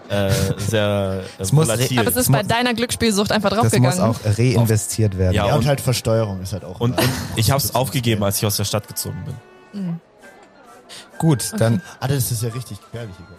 [0.08, 1.98] äh, sehr äh, Es muss- volatil.
[2.00, 4.00] Aber es ist bei deiner Glücksspielsucht einfach das muss draufgegangen.
[4.02, 5.34] auch reinvestiert werden.
[5.34, 6.80] Ja, ja, und, und- halt Versteuerung ist halt auch.
[6.80, 9.24] und, und ich habe es aufgegeben, als ich aus der Stadt gezogen
[9.72, 9.82] bin.
[9.84, 10.00] Mhm.
[11.18, 13.14] Gut, dann Ah, das ist ja richtig gefährlich.
[13.18, 13.36] Igor.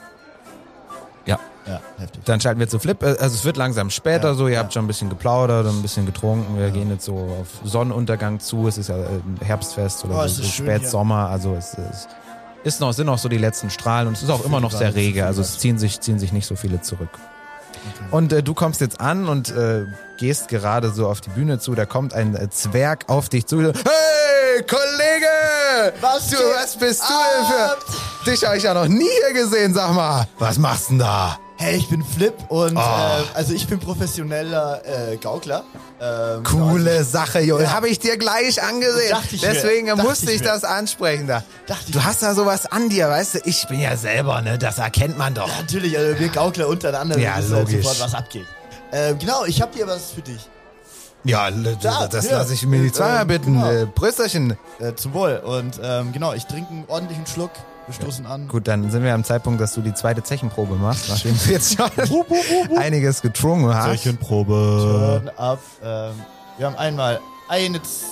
[1.26, 1.40] Ja.
[1.68, 2.24] Ja, heftig.
[2.26, 3.02] Dann schalten wir zu Flip.
[3.04, 4.60] Äh, Also es wird langsam später Ja, so, ihr ja.
[4.60, 6.58] habt schon ein bisschen geplaudert und ein bisschen getrunken.
[6.58, 8.68] Wir gehen jetzt so auf Sonnenuntergang zu.
[8.68, 9.06] Es ist ja äh,
[9.44, 11.30] Herbstfest oder Oh, so, es ist so schön Spätsommer.
[11.30, 12.08] Also es ist,
[12.64, 14.96] ist noch, sind noch so die letzten Strahlen und es ist auch immer noch sehr
[14.96, 15.26] rege.
[15.26, 17.10] Also es ziehen sich, ziehen sich nicht so viele zurück.
[17.12, 18.06] Okay.
[18.12, 19.86] Und äh, du kommst jetzt an und äh,
[20.18, 21.76] gehst gerade so auf die Bühne zu.
[21.76, 23.62] Da kommt ein äh, Zwerg auf dich zu.
[23.62, 25.94] Hey, Kollege!
[26.02, 28.30] Was du, was bist du denn für...
[28.32, 30.28] Dich habe ich ja noch nie hier gesehen, sag mal.
[30.40, 31.40] Was machst denn da?
[31.62, 32.80] Hey, ich bin Flip und Oh.
[32.80, 35.66] äh, also ich bin professioneller äh, Gaukler.
[36.02, 37.64] Ähm, Coole genau, Sache, Junge.
[37.64, 37.74] Ja.
[37.74, 39.10] Habe ich dir gleich angesehen.
[39.12, 39.50] Dachte ich mir.
[39.52, 40.48] Deswegen Dachte musste ich ich mir.
[40.48, 41.44] das ansprechen da.
[41.68, 42.06] Dachte ich Du mir.
[42.06, 43.40] hast da sowas an dir, weißt du?
[43.44, 44.58] Ich bin ja selber, ne?
[44.58, 45.50] Das erkennt man doch.
[45.50, 47.84] Also, natürlich, also wir Gaukler untereinander, Ja, wissen halt logisch.
[47.86, 48.46] sofort, was abgeht.
[48.94, 50.40] Ähm, genau, ich habe dir was für dich.
[51.26, 52.38] Ja, Da, das hier.
[52.38, 53.54] lasse ich mir nicht zweimal Ähm, bitten.
[53.56, 53.70] genau.
[53.70, 54.58] Äh, Prösterchen.
[54.80, 55.36] Äh, zum Wohl.
[55.44, 57.52] Und ähm, genau, ich trinke einen ordentlichen Schluck.
[57.90, 58.48] Wir stoßen an.
[58.48, 61.76] Gut, dann sind wir am Zeitpunkt, dass du die zweite Zechenprobe machst, nachdem du jetzt
[61.76, 61.90] schon
[62.78, 63.86] einiges getrunken hast.
[64.04, 65.22] Zeichenprobe.
[65.24, 65.60] Turn ab.
[65.84, 66.12] Ähm,
[66.60, 68.06] wir haben einmal eine Z-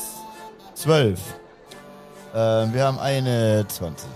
[0.74, 1.20] zwölf.
[2.34, 4.10] Ähm, wir haben eine 20.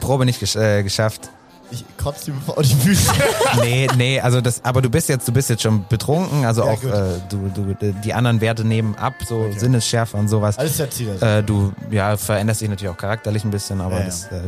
[0.00, 1.28] Probe nicht gesch äh, geschafft.
[1.74, 3.12] Ich kotze ihm vor die Füße.
[3.60, 6.70] Nee, nee, also das, aber du bist jetzt, du bist jetzt schon betrunken, also Ja,
[6.72, 10.58] auch äh, du, du, die anderen Werte nehmen ab, so Sinnesschärfe und sowas.
[10.58, 11.16] Alles der Ziel.
[11.22, 14.04] Äh, du ja, veränderst dich natürlich auch charakterlich ein bisschen, aber Ja.
[14.06, 14.40] Das, äh,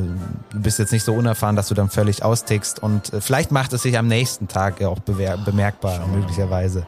[0.53, 3.73] du bist jetzt nicht so unerfahren, dass du dann völlig austickst und äh, vielleicht macht
[3.73, 6.09] es sich am nächsten Tag ja auch bemerkbar, mal.
[6.19, 6.87] möglicherweise.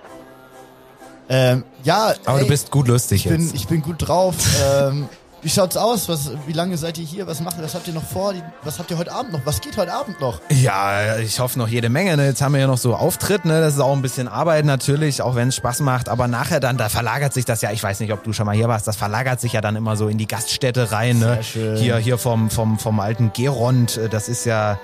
[1.29, 3.55] ähm, ja, Aber ey, du bist gut lustig ich bin, jetzt.
[3.55, 4.35] ich bin gut drauf.
[4.81, 5.09] ähm,
[5.43, 6.09] wie schaut's aus?
[6.09, 7.27] Was, wie lange seid ihr hier?
[7.27, 7.63] Was macht ihr?
[7.65, 8.35] Was habt ihr noch vor?
[8.65, 9.41] Was habt ihr heute Abend noch?
[9.45, 10.41] Was geht heute Abend noch?
[10.51, 12.17] ja, ich hoffe noch jede Menge.
[12.17, 12.27] Ne?
[12.27, 13.61] Jetzt haben wir ja noch so Auftritt, ne?
[13.61, 16.09] Das ist auch ein bisschen Arbeit natürlich, auch wenn es Spaß macht.
[16.09, 18.55] Aber nachher dann, da verlagert sich das ja, ich weiß nicht, ob du schon mal
[18.57, 21.35] hier warst, das verlagert sich ja dann immer so in die Gaststätte rein, ne?
[21.35, 21.77] Sehr schön.
[21.77, 24.79] Hier, hier vom, vom, vom alten Gerond, äh, das ist ja.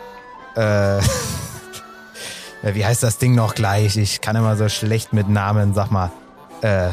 [0.57, 1.01] Äh, Ja,
[2.75, 3.97] Wie heißt das Ding noch gleich?
[3.97, 6.11] Ich kann immer so schlecht mit Namen, sag mal.
[6.63, 6.89] Äh,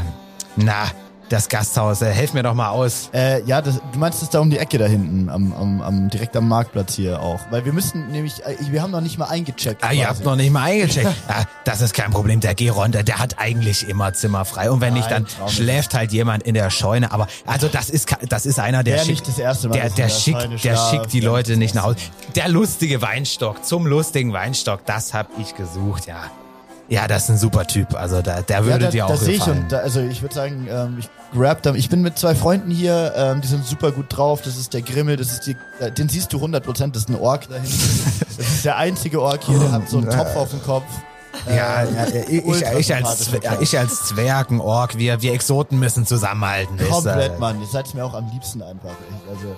[0.57, 0.85] na,
[1.31, 2.01] das Gasthaus?
[2.01, 3.09] Äh, helf mir doch mal aus.
[3.13, 6.09] Äh, ja, das, du meinst es da um die Ecke da hinten, am, am, am,
[6.09, 7.39] direkt am Marktplatz hier auch.
[7.49, 9.83] Weil wir müssen nämlich, äh, wir haben noch nicht mal eingecheckt.
[9.83, 11.07] Ah, ihr habt noch nicht mal eingecheckt.
[11.27, 12.39] ah, das ist kein Problem.
[12.39, 14.69] Der Geron, der, der hat eigentlich immer Zimmer frei.
[14.69, 15.55] Und wenn nicht, Nein, dann Traum nicht.
[15.55, 17.11] schläft halt jemand in der Scheune.
[17.11, 20.63] Aber also das ist das ist einer, der Wär schickt, nicht der, der der schickt,
[20.63, 21.97] der schickt die Leute nicht nicht nach Hause.
[22.35, 26.23] Der lustige Weinstock zum lustigen Weinstock, das hab ich gesucht, ja.
[26.91, 27.95] Ja, das ist ein super Typ.
[27.95, 29.61] Also da, der würde ja, da, dir auch das sehe ich gefallen.
[29.63, 32.69] und da, also ich würde sagen, ähm, ich grab da, ich bin mit zwei Freunden
[32.69, 34.41] hier, ähm, die sind super gut drauf.
[34.41, 37.09] Das ist der Grimmel, das ist die, äh, den siehst du 100 Prozent, das ist
[37.09, 38.21] ein Ork da hinten.
[38.27, 40.83] Das ist der einzige Ork hier, der hat so einen Topf auf dem Kopf.
[41.47, 43.29] ja, Ähm, ja, ich, ultra ich, als,
[43.61, 46.77] ich als Zwerg, ein Ork, wir, wir Exoten müssen zusammenhalten.
[46.89, 47.61] Komplett, Mann.
[47.61, 48.97] Ihr seid mir auch am liebsten einfach.
[49.29, 49.55] Also,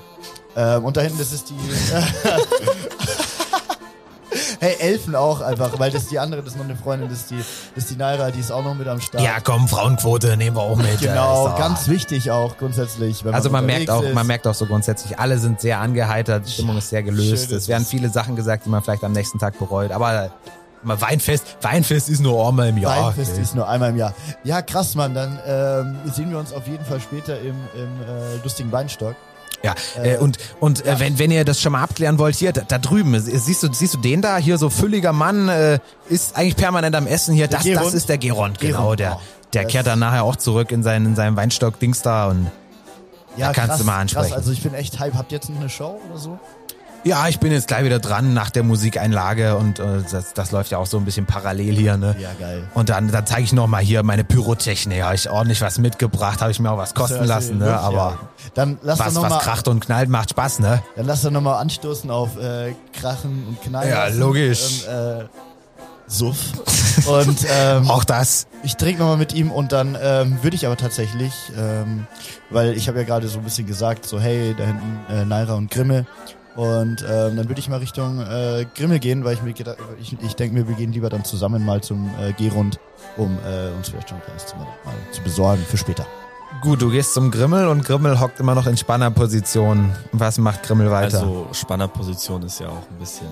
[0.55, 1.55] ähm, und da hinten, das ist die.
[4.59, 7.31] hey, Elfen auch einfach, weil das die andere, das ist noch eine Freundin, das ist
[7.31, 9.23] die, das ist die Naira, die ist auch noch mit am Start.
[9.23, 10.99] Ja, komm, Frauenquote nehmen wir auch mit.
[10.99, 13.23] Genau, doch- ganz wichtig auch grundsätzlich.
[13.31, 14.15] Also man unterwegs merkt auch, ist.
[14.15, 17.49] man merkt auch so grundsätzlich, alle sind sehr angeheitert, die Stimmung ist sehr gelöst.
[17.49, 19.91] Schön Es werden viele Sachen gesagt, die man vielleicht am nächsten Tag bereut.
[19.91, 20.31] Aber
[20.83, 23.07] mal Weinfest, Weinfest ist nur einmal im Jahr.
[23.07, 24.13] Weinfest ist nur einmal im Jahr.
[24.43, 25.13] Ja, krass, Mann.
[25.13, 29.15] Dann ähm, sehen wir uns auf jeden Fall später im, im äh, lustigen Weinstock.
[29.63, 32.61] Ja, äh, und und äh, wenn wenn ihr das schon mal abklären wollt, hier da,
[32.67, 36.57] da drüben, siehst du siehst du den da hier so fülliger Mann äh, ist eigentlich
[36.57, 37.47] permanent am Essen hier.
[37.47, 39.19] Der Das das ist der Gerond, genau, Gerond, der
[39.53, 42.51] der das- kehrt dann nachher auch zurück in seinen in seinem Weinstock Dings da und
[43.37, 44.27] Ja, kannst krass, du mal ansprechen.
[44.29, 45.13] Krass, also ich bin echt hype.
[45.15, 46.39] Habt ihr jetzt noch eine Show oder so?
[47.03, 50.71] Ja, ich bin jetzt gleich wieder dran nach der Musikeinlage und äh, das, das läuft
[50.71, 52.15] ja auch so ein bisschen parallel hier, ne?
[52.19, 52.63] Ja, geil.
[52.73, 55.03] Und dann, dann zeige ich noch mal hier meine Pyrotechnik.
[55.03, 57.65] Habe ich ordentlich was mitgebracht, habe ich mir auch was kosten Also, lassen, ne?
[57.65, 58.19] wirklich, Aber ja.
[58.53, 60.81] dann lass was, doch noch was mal, kracht und knallt, macht Spaß, ne?
[60.95, 63.89] Dann lass doch nochmal anstoßen auf äh, Krachen und Knallen.
[63.89, 64.85] Ja, logisch.
[64.87, 65.25] Und, äh,
[66.07, 66.37] Suff.
[67.07, 68.45] und ähm, Auch das.
[68.61, 72.05] ich trinke nochmal mit ihm und dann ähm, würde ich aber tatsächlich, ähm,
[72.49, 75.53] weil ich habe ja gerade so ein bisschen gesagt, so hey, da hinten äh, Naira
[75.53, 76.05] und Grimme.
[76.55, 80.15] Und ähm, dann würde ich mal Richtung äh, Grimme gehen, weil ich mir gedacht, ich,
[80.21, 82.79] ich denke mir, wir gehen lieber dann zusammen mal zum äh, Gehrund,
[83.17, 86.05] um äh, uns vielleicht schon ein kleines Zimmer mal zu besorgen für später.
[86.61, 89.91] Gut, du gehst zum Grimmel und Grimmel hockt immer noch in Spannerposition.
[90.11, 91.21] Was macht Grimmel weiter?
[91.21, 93.27] Also Spannerposition ist ja auch ein bisschen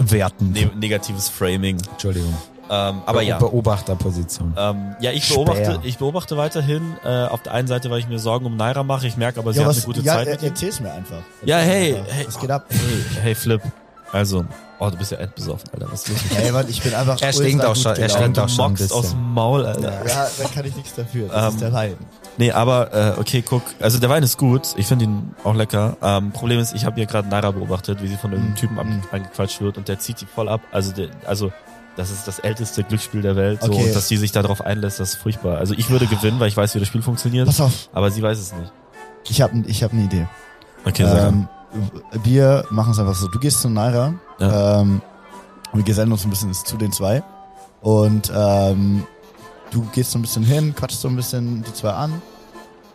[0.00, 0.52] äh, Werten.
[0.52, 1.76] ne negatives Framing.
[1.92, 2.34] Entschuldigung.
[2.68, 3.38] Ähm, aber ja.
[3.38, 4.54] Beobachterposition.
[4.58, 5.36] Ähm, ja, ich Speer.
[5.44, 6.96] beobachte, ich beobachte weiterhin.
[7.04, 9.06] Äh, auf der einen Seite, weil ich mir Sorgen um Naira mache.
[9.06, 10.48] Ich merke aber, sie ja, hat was, eine gute ja, Zeit ihm.
[10.48, 11.20] erzähl's mir einfach.
[11.44, 12.14] Ja, Erzähl's hey, mir einfach.
[12.14, 12.26] hey.
[12.26, 12.64] Was geht ab?
[12.68, 13.62] Hey, hey, Flip.
[14.12, 14.44] Also,
[14.78, 15.88] oh, du bist ja endbesoffen, Alter.
[15.90, 16.24] Was ist?
[16.34, 18.92] Hey, Mann, ich bin einfach Er stinkt auch schon, er stinkt auch schon ein mockst
[18.92, 19.18] aus bisschen.
[19.18, 20.06] dem Maul, Alter.
[20.06, 21.28] Ja, da kann ich nichts dafür.
[21.28, 21.96] Das Ähm, ist der Wein.
[22.38, 23.62] Nee, aber äh, okay, guck.
[23.80, 24.74] Also der Wein ist gut.
[24.76, 25.96] Ich finde ihn auch lecker.
[26.02, 28.76] Ähm, Problem ist, ich habe hier gerade Naira beobachtet, wie sie von irgendeinem Mm, Typen
[28.76, 29.02] mm.
[29.10, 30.60] angequatscht wird und der zieht die voll ab.
[30.70, 31.50] Also, der, also
[31.96, 33.62] das ist das älteste Glücksspiel der Welt.
[33.62, 33.86] So, Okay.
[33.88, 35.58] und dass sie sich darauf einlässt, das ist furchtbar.
[35.58, 37.46] Also ich würde gewinnen, weil ich weiß, wie das Spiel funktioniert.
[37.46, 38.72] Pass auf, Aber sie weiß es nicht.
[39.28, 40.26] ich habe ich hab eine Idee.
[40.84, 41.48] Okay, ähm,
[42.22, 43.28] wir machen es einfach so.
[43.28, 44.14] Du gehst zu Naira.
[44.38, 44.80] Ja.
[44.80, 45.00] Ähm,
[45.72, 47.22] wir gesellen uns ein bisschen zu den zwei.
[47.80, 49.04] Und ähm,
[49.70, 52.22] du gehst so ein bisschen hin, quatschst so ein bisschen die zwei an.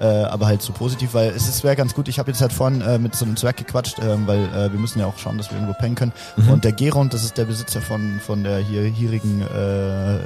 [0.01, 2.07] Äh, aber halt so positiv, weil es wäre ganz gut.
[2.07, 4.79] Ich habe jetzt halt vorhin äh, mit so einem Zwerg gequatscht, ähm, weil äh, wir
[4.79, 6.11] müssen ja auch schauen, dass wir irgendwo pennen können.
[6.37, 6.49] Mhm.
[6.49, 10.17] Und der Gerund, das ist der Besitzer von von der hier hierigen äh,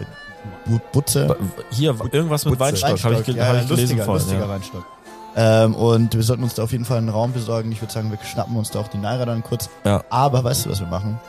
[0.66, 1.36] Bu- Butze.
[1.72, 2.82] Hier, irgendwas mit Putze.
[2.82, 4.24] Weinstock, habe ich, ge ja, hab ich gelesen lustiger, vorhin.
[4.24, 4.50] lustiger Ja.
[4.50, 4.86] Weinstock.
[5.36, 7.70] Ähm, und wir sollten uns da auf jeden Fall einen Raum besorgen.
[7.74, 9.70] Ich würde sagen, wir schnappen uns da auch die Naira dann kurz.
[9.84, 10.06] Ja.
[10.10, 11.20] Aber weißt du, was wir machen?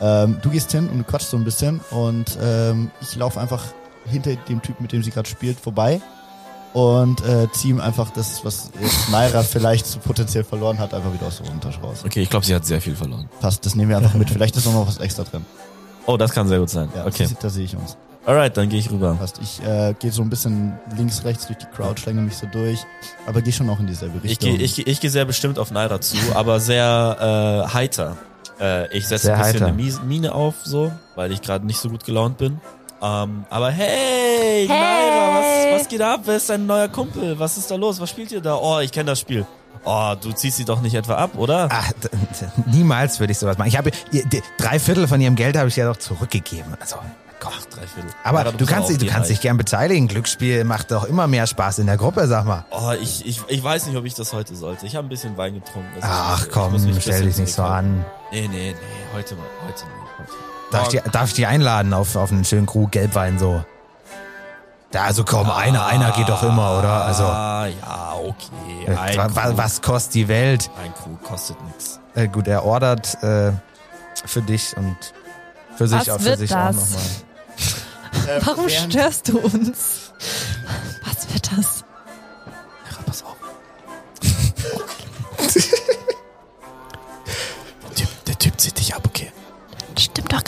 [0.00, 3.64] Ähm, du gehst hin und du quatschst so ein bisschen und ähm, ich laufe einfach
[4.06, 6.00] hinter dem Typ, mit dem sie gerade spielt, vorbei
[6.72, 11.12] und äh, zieh ihm einfach das, was jetzt Naira vielleicht so potenziell verloren hat, einfach
[11.12, 12.02] wieder aus der Hosentasche raus.
[12.06, 13.28] Okay, ich glaube, sie hat sehr viel verloren.
[13.40, 14.30] Passt, das nehmen wir einfach mit.
[14.30, 15.44] Vielleicht ist noch was extra drin.
[16.06, 16.88] Oh, das kann sehr gut sein.
[16.96, 17.24] Ja, okay.
[17.24, 17.96] das, da sehe ich uns.
[18.24, 19.16] Alright, dann gehe ich rüber.
[19.18, 19.40] Passt.
[19.42, 22.78] Ich äh, gehe so ein bisschen links, rechts durch die Crowd, schlänge mich so durch,
[23.26, 24.50] aber gehe schon auch in dieselbe Ich Richtung.
[24.50, 28.16] gehe ich, geh- ich geh sehr bestimmt auf Naira zu, aber sehr äh, heiter.
[28.60, 29.66] Äh, ich setze ein bisschen heiter.
[29.66, 32.60] eine Mine auf, so, weil ich gerade nicht so gut gelaunt bin.
[33.02, 34.68] Ähm, aber hey, Hey!
[34.68, 35.40] Naira,
[35.74, 36.20] was, was geht ab?
[36.24, 37.38] Wer ist dein neuer Kumpel?
[37.38, 38.00] Was ist da los?
[38.00, 38.54] Was spielt ihr da?
[38.56, 39.44] Oh, ich kenne das Spiel.
[39.84, 41.68] Oh, du ziehst sie doch nicht etwa ab, oder?
[41.72, 41.90] Ach,
[42.66, 43.66] niemals würde ich sowas machen.
[43.68, 46.74] Ich habe ihr- die- drei Viertel von ihrem Geld habe ich ja doch zurückgegeben.
[46.78, 46.96] Also,
[47.40, 47.52] Gott.
[47.58, 48.10] Ach, drei Viertel.
[48.22, 50.06] Aber Naira, du kannst dich, du kannst dich gern beteiligen.
[50.06, 52.64] Glücksspiel macht doch immer mehr Spaß in der Gruppe, sag mal.
[52.70, 54.86] Oh, ich, ich, ich weiß nicht, ob ich das heute sollte.
[54.86, 55.88] Ich habe ein bisschen Wein getrunken.
[56.02, 58.04] Ach komm, stell dich nicht so an.
[58.30, 58.76] Nee, nee, nee,
[59.16, 60.18] heute mal, heute nicht.
[60.20, 60.51] Heute.
[60.72, 63.64] Darf ich, dir- darf ich dich einladen auf, auf einen schönen Krug Gelbwein so?
[64.90, 67.04] Da, also komm, einer, einer geht doch immer, oder?
[67.06, 68.86] Also, Ah, ja, okay.
[68.86, 69.56] äh, Ein wa- wa- Krug.
[69.58, 70.70] was kostet die Welt?
[70.82, 71.98] Ein Krug kostet nix.
[72.14, 73.52] Äh, gut, er ordert äh,
[74.26, 74.96] für dich und
[75.76, 76.76] für sich Was auch für wird sich auch das?
[76.76, 77.02] nochmal.
[78.28, 80.12] Äh, Warum während- störst du uns?
[81.04, 81.84] Was wird das?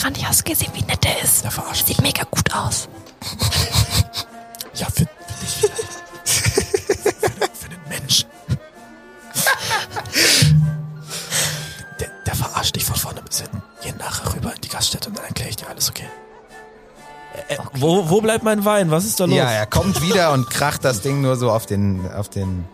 [0.05, 1.43] Hast du gesehen, wie nett der ist?
[1.43, 2.87] Der verarscht Sieht mega gut aus.
[4.77, 5.83] Ja, für, für dich vielleicht.
[6.25, 6.61] für,
[7.53, 8.27] für den Menschen.
[11.97, 13.63] Der, der verarscht dich von vorne bis hinten.
[13.81, 16.09] Geh nachher rüber in die Gaststätte und dann erkläre ich dir alles, okay?
[17.47, 18.91] Äh, wo, wo bleibt mein Wein?
[18.91, 19.37] Was ist da los?
[19.37, 22.65] Ja, er kommt wieder und kracht das Ding nur so auf den, auf den,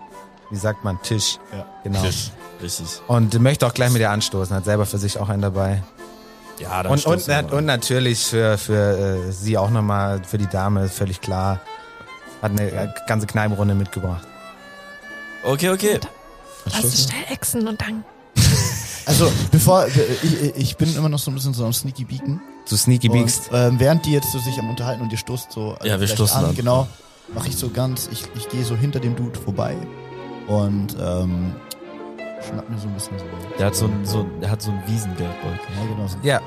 [0.49, 1.37] wie sagt man, Tisch.
[1.55, 1.67] Ja.
[1.83, 2.01] Genau.
[2.01, 2.31] Tisch.
[2.63, 2.87] Richtig.
[3.07, 5.83] Und möchte auch gleich mit dir anstoßen, hat selber für sich auch einen dabei.
[6.61, 7.65] Ja, dann Und, und, und an.
[7.65, 11.59] natürlich für, für äh, sie auch nochmal, für die Dame, völlig klar.
[12.41, 14.25] Hat eine äh, ganze Kneipenrunde mitgebracht.
[15.43, 15.99] Okay, okay.
[16.65, 18.03] Lass uns schnell exen und dann.
[19.07, 22.39] Also, bevor, ich, ich bin immer noch so ein bisschen so am Sneaky Beacon.
[22.69, 23.49] Du sneaky Und, beakst.
[23.51, 26.45] ähm, während die jetzt so sich am Unterhalten und ihr stoßt so Ja, wir stoßen
[26.45, 26.55] an.
[26.55, 26.87] Genau,
[27.33, 29.75] mache ich so ganz, ich, ich gehe so hinter dem Dude vorbei
[30.47, 31.55] und ähm,
[32.47, 33.25] schnapp mir so ein bisschen so.
[33.57, 35.59] Der hat so ein, so, ein- der hat so einen Wiesengeldbeutel.
[35.75, 36.17] Ja, genau so.
[36.23, 36.39] Ja.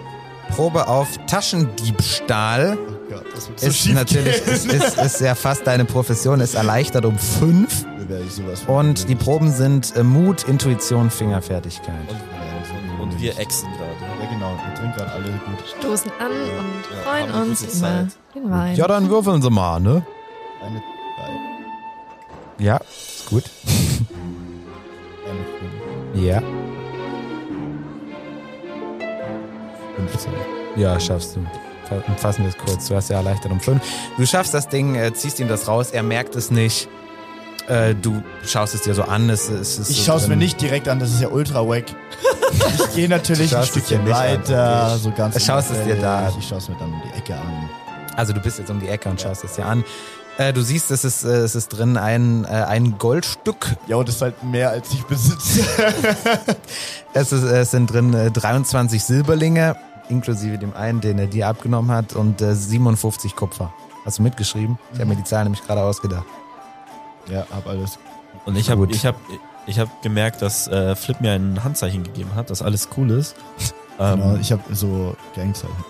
[0.55, 4.55] Probe auf Taschendiebstahl Oh Gott, das wird so ist schief natürlich, gehen.
[4.55, 7.87] ist, ist, ist ja fast deine Profession, ist erleichtert um fünf.
[8.67, 9.15] Und die.
[9.15, 11.95] Proben sind äh, Mut, Intuition, Fingerfertigkeit.
[13.01, 13.91] Und wir exen gerade.
[14.23, 15.65] Ja, genau, wir trinken gerade alle gut.
[15.79, 18.77] Stoßen an und Ja, freuen uns über den Wein.
[18.77, 20.03] Ja, dann würfeln Sie mal, ne?
[20.63, 20.83] Eine,
[22.59, 23.45] drei, Ja, ist gut.
[26.15, 26.43] Ja.
[29.97, 30.33] 15.
[30.77, 31.41] Ja, schaffst du.
[31.89, 32.89] Fa- Fassen wir es kurz.
[32.89, 33.83] Du hast ja erleichtert um fünf.
[34.17, 36.89] Du schaffst das Ding, äh, ziehst ihm das raus, er merkt es nicht.
[37.69, 39.31] Äh, du schaust es dir so an.
[39.31, 41.67] Es, es ist Ich so schaue es mir nicht direkt an, das ist ja ultra
[41.67, 41.85] wack.
[42.55, 44.99] Ich gehe natürlich ein es Stückchen an, weiter, okay.
[45.03, 45.45] so ganz.
[45.45, 46.33] Schaust es dir da an.
[46.39, 47.69] Ich schaue es mir dann um die Ecke an.
[48.17, 49.83] Also du bist jetzt um die Ecke und schaust es dir an.
[50.37, 53.77] Äh, du siehst, es ist, äh, es ist drin ein, äh, ein Goldstück.
[53.87, 55.65] Ja, und das ist halt mehr, als ich besitze.
[57.17, 59.77] Es, ist, es sind drin äh, 23 Silberlinge,
[60.09, 63.73] inklusive dem einen, den er dir abgenommen hat, und äh, 57 Kupfer.
[64.05, 64.81] Hast du mitgeschrieben?
[64.93, 66.25] Ich habe mir die Zahlen nämlich gerade ausgedacht.
[67.29, 68.01] ja, hab alles.
[68.47, 69.15] Und ich habe ich hab,
[69.67, 73.37] ich hab gemerkt, dass äh, Flip mir ein Handzeichen gegeben hat, dass alles cool ist.
[74.01, 75.85] Ähm, Genau, ich habe so Gangzeichen.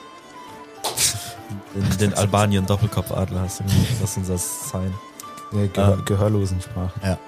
[1.74, 3.86] Den, den Albanien Doppelkopfadler hast du gemacht.
[4.00, 4.94] Das ist unser Sign.
[5.52, 6.04] Äh, Gehör, Ähm.
[6.04, 7.18] Gehörlosensprache.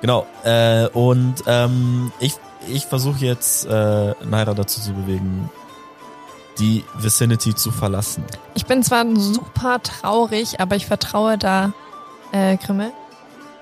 [0.00, 0.26] Genau.
[0.44, 2.34] Äh, und ähm, ich,
[2.68, 5.50] ich versuche jetzt äh, Naira dazu zu bewegen,
[6.58, 8.24] die Vicinity zu verlassen.
[8.54, 11.72] Ich bin zwar super traurig, aber ich vertraue da
[12.32, 12.92] äh, Grimme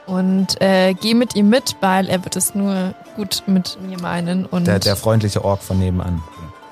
[0.06, 4.46] und äh, gehe mit ihm mit, weil er wird es nur gut mit mir meinen.
[4.46, 6.22] Und Der, der freundliche Ork von nebenan.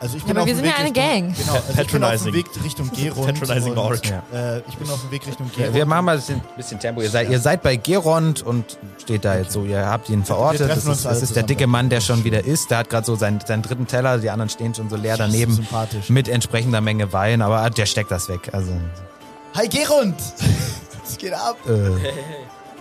[0.05, 1.35] Also ich Ja, bin aber auf wir sind Weg ja eine Richtung, Gang.
[1.35, 2.35] Genau, also ich bin auf dem.
[2.35, 3.41] Weg Richtung Gerund.
[3.41, 3.75] Patronizing.
[3.75, 4.57] Ja.
[4.57, 5.75] Äh, ich bin auf dem Weg Richtung Ja, Gerund.
[5.77, 7.01] wir machen mal ein bisschen, bisschen Tempo.
[7.01, 9.65] Ihr seid, ihr seid bei Gerond und steht da jetzt so.
[9.65, 10.69] Ihr habt ihn verortet.
[10.69, 12.71] Das ist, das ist der dicke Mann, der schon wieder isst.
[12.71, 14.19] Der hat gerade so seinen, seinen dritten Teller.
[14.19, 15.55] Die anderen stehen schon so leer daneben.
[15.55, 16.11] Sympathisch.
[16.11, 17.41] Mit entsprechender Menge Wein.
[17.41, 18.51] Aber der steckt das weg.
[18.53, 18.73] Also,
[19.55, 20.17] Hi Gerund!
[21.03, 21.57] Was geht ab?
[21.67, 21.73] äh,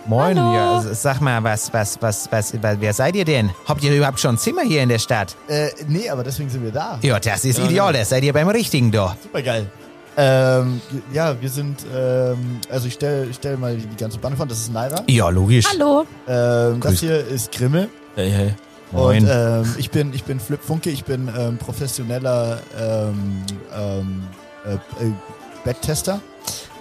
[0.06, 0.38] moin.
[0.38, 0.54] Hallo.
[0.54, 3.50] Ja, sag mal, was, was, was, was, wer seid ihr denn?
[3.66, 5.36] Habt ihr überhaupt schon ein Zimmer hier in der Stadt?
[5.48, 6.98] Äh, nee, aber deswegen sind wir da.
[7.02, 7.92] Ja, das ist ideal.
[7.92, 9.16] Da seid ihr beim Richtigen da.
[9.22, 9.70] Super geil.
[10.16, 10.80] Ähm,
[11.12, 14.46] ja, wir sind, ähm, also ich stelle ich stell mal die, ganze Bande vor.
[14.46, 15.02] Das ist Naira.
[15.08, 15.66] Ja, logisch.
[15.72, 16.06] Hallo.
[16.28, 17.88] Ähm, das hier ist Grimme.
[18.14, 18.54] Hey, hey.
[18.92, 19.24] Moin.
[19.24, 20.90] Und ähm, ich bin, ich bin Flip Funke.
[20.90, 23.42] Ich bin ähm, professioneller ähm,
[23.76, 24.22] ähm,
[24.64, 25.12] äh, äh,
[25.64, 26.20] Betttester.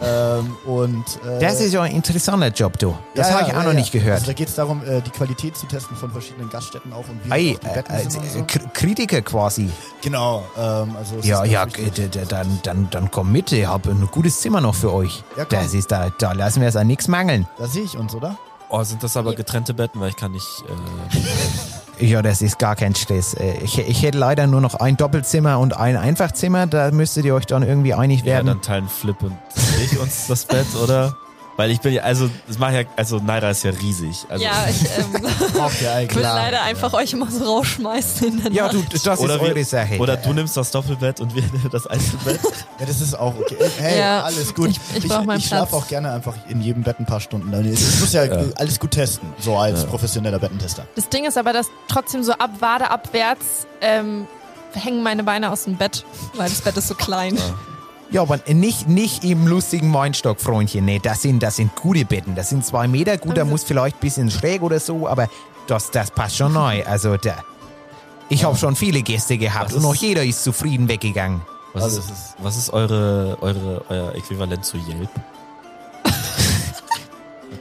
[0.01, 2.97] Ähm, und äh, Das ist ja ein interessanter Job, du.
[3.15, 4.15] Das ja, habe ich ja, auch ja, noch nicht gehört.
[4.15, 7.23] Also da geht es darum, äh, die Qualität zu testen von verschiedenen Gaststätten auch und
[7.23, 8.45] wie Ei, äh, Betten äh, so.
[8.73, 9.69] Kritiker quasi.
[10.01, 10.43] Genau.
[10.57, 13.51] Ähm, also Ja, ja, d- dann, dann, dann komm mit.
[13.53, 15.23] Ich habe ein gutes Zimmer noch für euch.
[15.37, 15.59] Ja, komm.
[15.59, 17.47] das ist da, da lassen wir es an nichts mangeln.
[17.57, 18.37] Da sehe ich uns, oder?
[18.69, 20.47] Oh, sind das aber getrennte Betten, weil ich kann nicht.
[21.99, 23.33] Ja, das ist gar kein Stress.
[23.35, 26.67] Äh, Ich, ich hätte leider nur noch ein Doppelzimmer und ein Einfachzimmer.
[26.67, 28.47] Da müsstet ihr euch dann irgendwie einig ja, werden.
[28.47, 29.37] dann teilen Flip und
[29.83, 31.15] ich uns das Bett, oder?
[31.55, 34.25] Weil ich bin ja, also, das macht ja, also Naira ist ja riesig.
[34.27, 35.15] Also, Ja, ich ähm,
[35.95, 36.15] eigentlich.
[36.15, 38.73] will leider einfach euch immer so rausschmeißen in der ja, Nacht.
[38.73, 39.97] du, das Oder ist wir- eure Sache.
[39.99, 42.39] Oder du nimmst das Doppelbett und wir nehmen das Einzelbett.
[42.79, 43.55] Ja, das ist auch okay.
[43.77, 44.69] Hey, Ja, alles gut.
[44.71, 47.53] ich- ich meinen ich schlafe auch gerne einfach in jedem Bett ein paar Stunden.
[47.71, 48.23] Ich muss ja,
[48.55, 50.87] alles gut testen, so als professioneller Bettentester.
[50.95, 54.27] Das Ding ist aber, dass trotzdem so ab Wade abwärts ähm,
[54.73, 56.03] hängen meine Beine aus dem Bett,
[56.35, 57.37] weil das Bett ist so klein.
[58.13, 60.85] Ja, aber nicht, nicht im lustigen Weinstock, Freundchen.
[60.85, 62.35] Nee, das sind, das sind gute Betten.
[62.35, 63.17] Das sind zwei Meter.
[63.17, 65.27] Gut, da muss vielleicht ein bisschen schräg oder so, aber
[65.67, 66.83] das, das passt schon neu.
[66.87, 67.35] Also, da.
[68.29, 71.41] Ich habe schon viele Gäste gehabt Was und noch jeder ist zufrieden weggegangen.
[71.73, 75.09] Was, Also ist, was ist eure, eure, euer Äquivalent zu Yelp?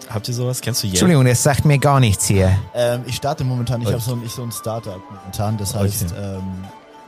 [0.09, 0.61] Habt ihr sowas?
[0.61, 0.95] Kennst du Yelp?
[0.97, 2.57] Entschuldigung, das sagt mir gar nichts hier.
[2.75, 3.95] Ähm, ich starte momentan, ich Okay.
[3.95, 6.43] habe so ein, ich so ein Startup momentan, das heißt, ähm,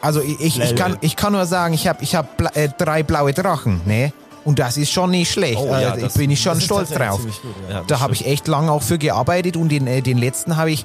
[0.05, 2.68] Also ich, ich, ich, kann, ich kann nur sagen, ich habe ich hab bla äh,
[2.76, 4.12] drei blaue Drachen, ne?
[4.44, 5.57] Und das ist schon nicht schlecht.
[5.59, 7.20] Oh, ja, äh, das- ich bin ich schon stolz drauf.
[7.22, 7.32] gut,
[7.68, 7.76] ja.
[7.76, 10.70] Ja, Da habe ich echt lange auch für gearbeitet und den, äh, den letzten habe
[10.70, 10.84] ich,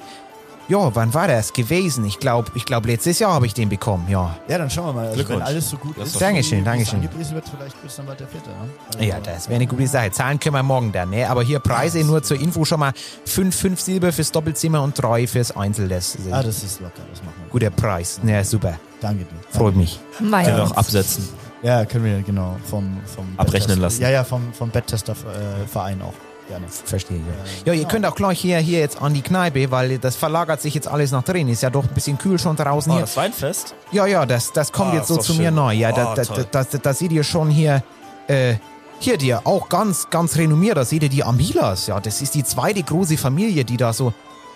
[0.70, 2.04] ja, wann war das gewesen?
[2.06, 4.36] Ich glaube, ich glaub, letztes Jahr habe ich den bekommen, ja.
[4.48, 5.00] Ja, dann schauen wir mal.
[5.08, 5.46] Also, wenn Glückwunsch.
[5.46, 7.00] alles so gut Das ist, ist Dankeschön, Dankeschön.
[7.00, 8.48] angepriesen wird, vielleicht bis dann bald der vierte.
[8.50, 8.56] Ne?
[8.94, 10.10] Also, Ja, das wäre eine gute Sache.
[10.12, 11.28] Zahlen können wir morgen dann, ne?
[11.28, 12.92] Aber hier Preise nur zur Info schon mal
[13.26, 15.88] fünf, fünf Silber fürs Doppelzimmer und drei fürs Einzel.
[15.88, 17.50] Das ist Ah, das ist locker, das machen wir.
[17.50, 18.20] guter Preis.
[18.24, 18.78] Ja, super.
[19.00, 19.58] Danke dir.
[19.58, 19.98] Freut mich.
[20.18, 21.28] Können wir auch absetzen.
[21.62, 24.00] Ja, können wir genau vom, vom Abrechnen lassen.
[24.02, 26.14] Ja, ja, vom, vom Betttester-Verein auch.
[26.50, 26.66] Gerne.
[26.68, 27.64] Verstehe ich.
[27.64, 30.74] Ja, ihr könnt auch gleich hier, hier jetzt an die Kneipe, weil das verlagert sich
[30.74, 31.46] jetzt alles nach drin.
[31.48, 33.02] Ist ja doch ein bisschen kühl schon draußen Oh, hier.
[33.02, 33.74] das Weinfest?
[33.92, 35.54] Ja, ja, das, das kommt Ah, jetzt so ist doch zu mir schön.
[35.54, 35.72] neu.
[35.74, 36.46] Ja, da, Ah, da, toll.
[36.50, 37.84] da, da, da seht ihr schon hier,
[38.26, 38.56] äh,
[38.98, 40.76] hier dir auch ganz, ganz renommiert.
[40.76, 41.86] Da seht ihr die Amilas.
[41.86, 44.12] Ja, das ist die zweite große Familie, die da so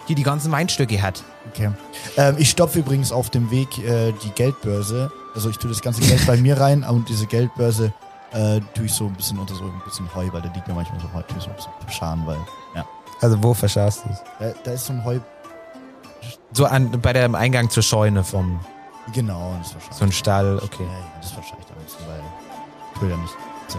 [0.06, 1.22] hier die ganzen Weinstücke hat.
[1.52, 1.70] Okay.
[2.16, 5.12] Ähm, ich stopfe übrigens auf dem Weg äh, die Geldbörse.
[5.34, 7.92] Also ich tue das ganze Geld bei mir rein und diese Geldbörse
[8.34, 10.74] äh, tue ich so ein bisschen unter so ein bisschen Heu, weil da liegt ja
[10.74, 12.38] manchmal so Heu, tue ich so ein bisschen Scharen, weil
[12.74, 12.84] ja.
[13.20, 14.22] Also wo verscharfst du es?
[14.38, 15.20] Da, da ist so ein Heu.
[16.52, 18.60] So an, bei dem Eingang zur Scheune vom,
[19.12, 19.98] Genau, das wahrscheinlich.
[19.98, 20.84] so ein Stall, okay.
[20.84, 22.22] Ja, ja, das ist wahrscheinlich am besten, weil
[22.94, 23.34] ich will ja nicht.
[23.68, 23.78] So.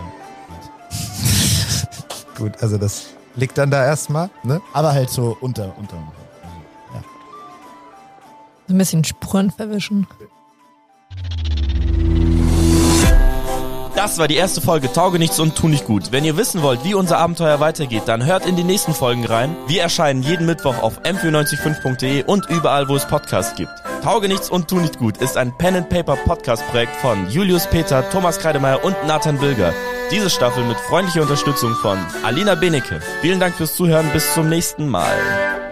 [2.44, 4.62] Gut, also das liegt dann da erstmal, ne?
[4.74, 5.96] Aber halt so unter, unter.
[5.96, 6.56] Also,
[6.94, 7.02] ja.
[8.68, 10.06] so ein bisschen Spuren verwischen.
[13.96, 16.12] Das war die erste Folge Tauge nichts und tu nicht gut.
[16.12, 19.56] Wenn ihr wissen wollt, wie unser Abenteuer weitergeht, dann hört in die nächsten Folgen rein.
[19.68, 23.72] Wir erscheinen jeden Mittwoch auf m945.de und überall, wo es Podcasts gibt.
[24.04, 27.68] Tauge nichts und tu nicht gut ist ein Pen and Paper Podcast Projekt von Julius
[27.68, 29.74] Peter, Thomas Kreidemeier und Nathan Bilger.
[30.12, 33.00] Diese Staffel mit freundlicher Unterstützung von Alina Benecke.
[33.22, 35.65] Vielen Dank fürs Zuhören, bis zum nächsten Mal.